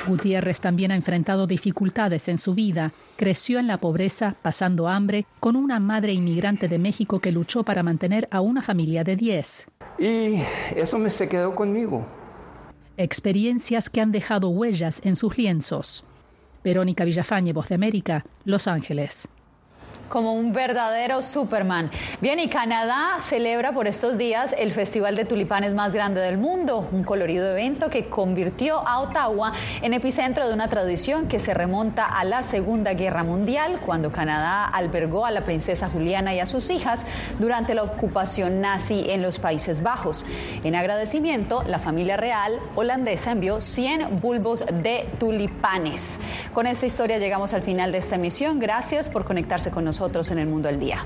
Gutiérrez 0.07 0.59
también 0.59 0.91
ha 0.91 0.95
enfrentado 0.95 1.45
dificultades 1.45 2.27
en 2.29 2.37
su 2.37 2.53
vida. 2.55 2.91
Creció 3.15 3.59
en 3.59 3.67
la 3.67 3.77
pobreza, 3.77 4.35
pasando 4.41 4.87
hambre, 4.87 5.25
con 5.39 5.55
una 5.55 5.79
madre 5.79 6.13
inmigrante 6.13 6.67
de 6.67 6.79
México 6.79 7.19
que 7.19 7.31
luchó 7.31 7.63
para 7.63 7.83
mantener 7.83 8.27
a 8.31 8.41
una 8.41 8.61
familia 8.61 9.03
de 9.03 9.15
10. 9.15 9.67
Y 9.99 10.41
eso 10.75 10.97
me 10.97 11.09
se 11.09 11.27
quedó 11.27 11.53
conmigo. 11.53 12.05
Experiencias 12.97 13.89
que 13.89 14.01
han 14.01 14.11
dejado 14.11 14.49
huellas 14.49 14.99
en 15.03 15.15
sus 15.15 15.37
lienzos. 15.37 16.03
Verónica 16.63 17.05
Villafañe, 17.05 17.53
Voz 17.53 17.69
de 17.69 17.75
América, 17.75 18.25
Los 18.45 18.67
Ángeles. 18.67 19.27
Como 20.09 20.33
un 20.33 20.51
verdadero 20.51 21.21
Superman. 21.21 21.91
Bien, 22.19 22.39
y 22.39 22.49
Canadá 22.49 23.17
celebra 23.21 23.71
por 23.71 23.87
estos 23.87 24.17
días 24.17 24.53
el 24.57 24.73
Festival 24.73 25.15
de 25.15 25.23
Tulipanes 25.23 25.73
más 25.73 25.93
grande 25.93 26.19
del 26.19 26.37
mundo, 26.37 26.89
un 26.91 27.03
colorido 27.03 27.51
evento 27.51 27.89
que 27.89 28.09
convirtió 28.09 28.85
a 28.87 29.01
Ottawa 29.01 29.53
en 29.81 29.93
epicentro 29.93 30.47
de 30.47 30.53
una 30.53 30.67
tradición 30.67 31.27
que 31.27 31.39
se 31.39 31.53
remonta 31.53 32.05
a 32.05 32.25
la 32.25 32.41
Segunda 32.43 32.93
Guerra 32.93 33.23
Mundial, 33.23 33.79
cuando 33.85 34.11
Canadá 34.11 34.65
albergó 34.65 35.25
a 35.25 35.31
la 35.31 35.45
princesa 35.45 35.89
Juliana 35.89 36.33
y 36.33 36.39
a 36.39 36.47
sus 36.47 36.69
hijas 36.71 37.05
durante 37.37 37.75
la 37.75 37.83
ocupación 37.83 38.61
nazi 38.61 39.05
en 39.09 39.21
los 39.21 39.37
Países 39.37 39.83
Bajos. 39.83 40.25
En 40.63 40.75
agradecimiento, 40.75 41.63
la 41.67 41.77
familia 41.77 42.17
real 42.17 42.59
holandesa 42.75 43.31
envió 43.31 43.61
100 43.61 44.19
bulbos 44.19 44.65
de 44.65 45.07
tulipanes. 45.19 46.19
Con 46.53 46.65
esta 46.65 46.87
historia 46.87 47.19
llegamos 47.19 47.53
al 47.53 47.61
final 47.61 47.91
de 47.91 47.99
esta 47.99 48.15
emisión. 48.15 48.59
Gracias 48.59 49.07
por 49.07 49.23
conectarse 49.23 49.69
con 49.69 49.85
nosotros 49.85 49.98
en 50.31 50.39
el 50.39 50.47
mundo 50.47 50.69
del 50.69 50.79
día. 50.79 51.03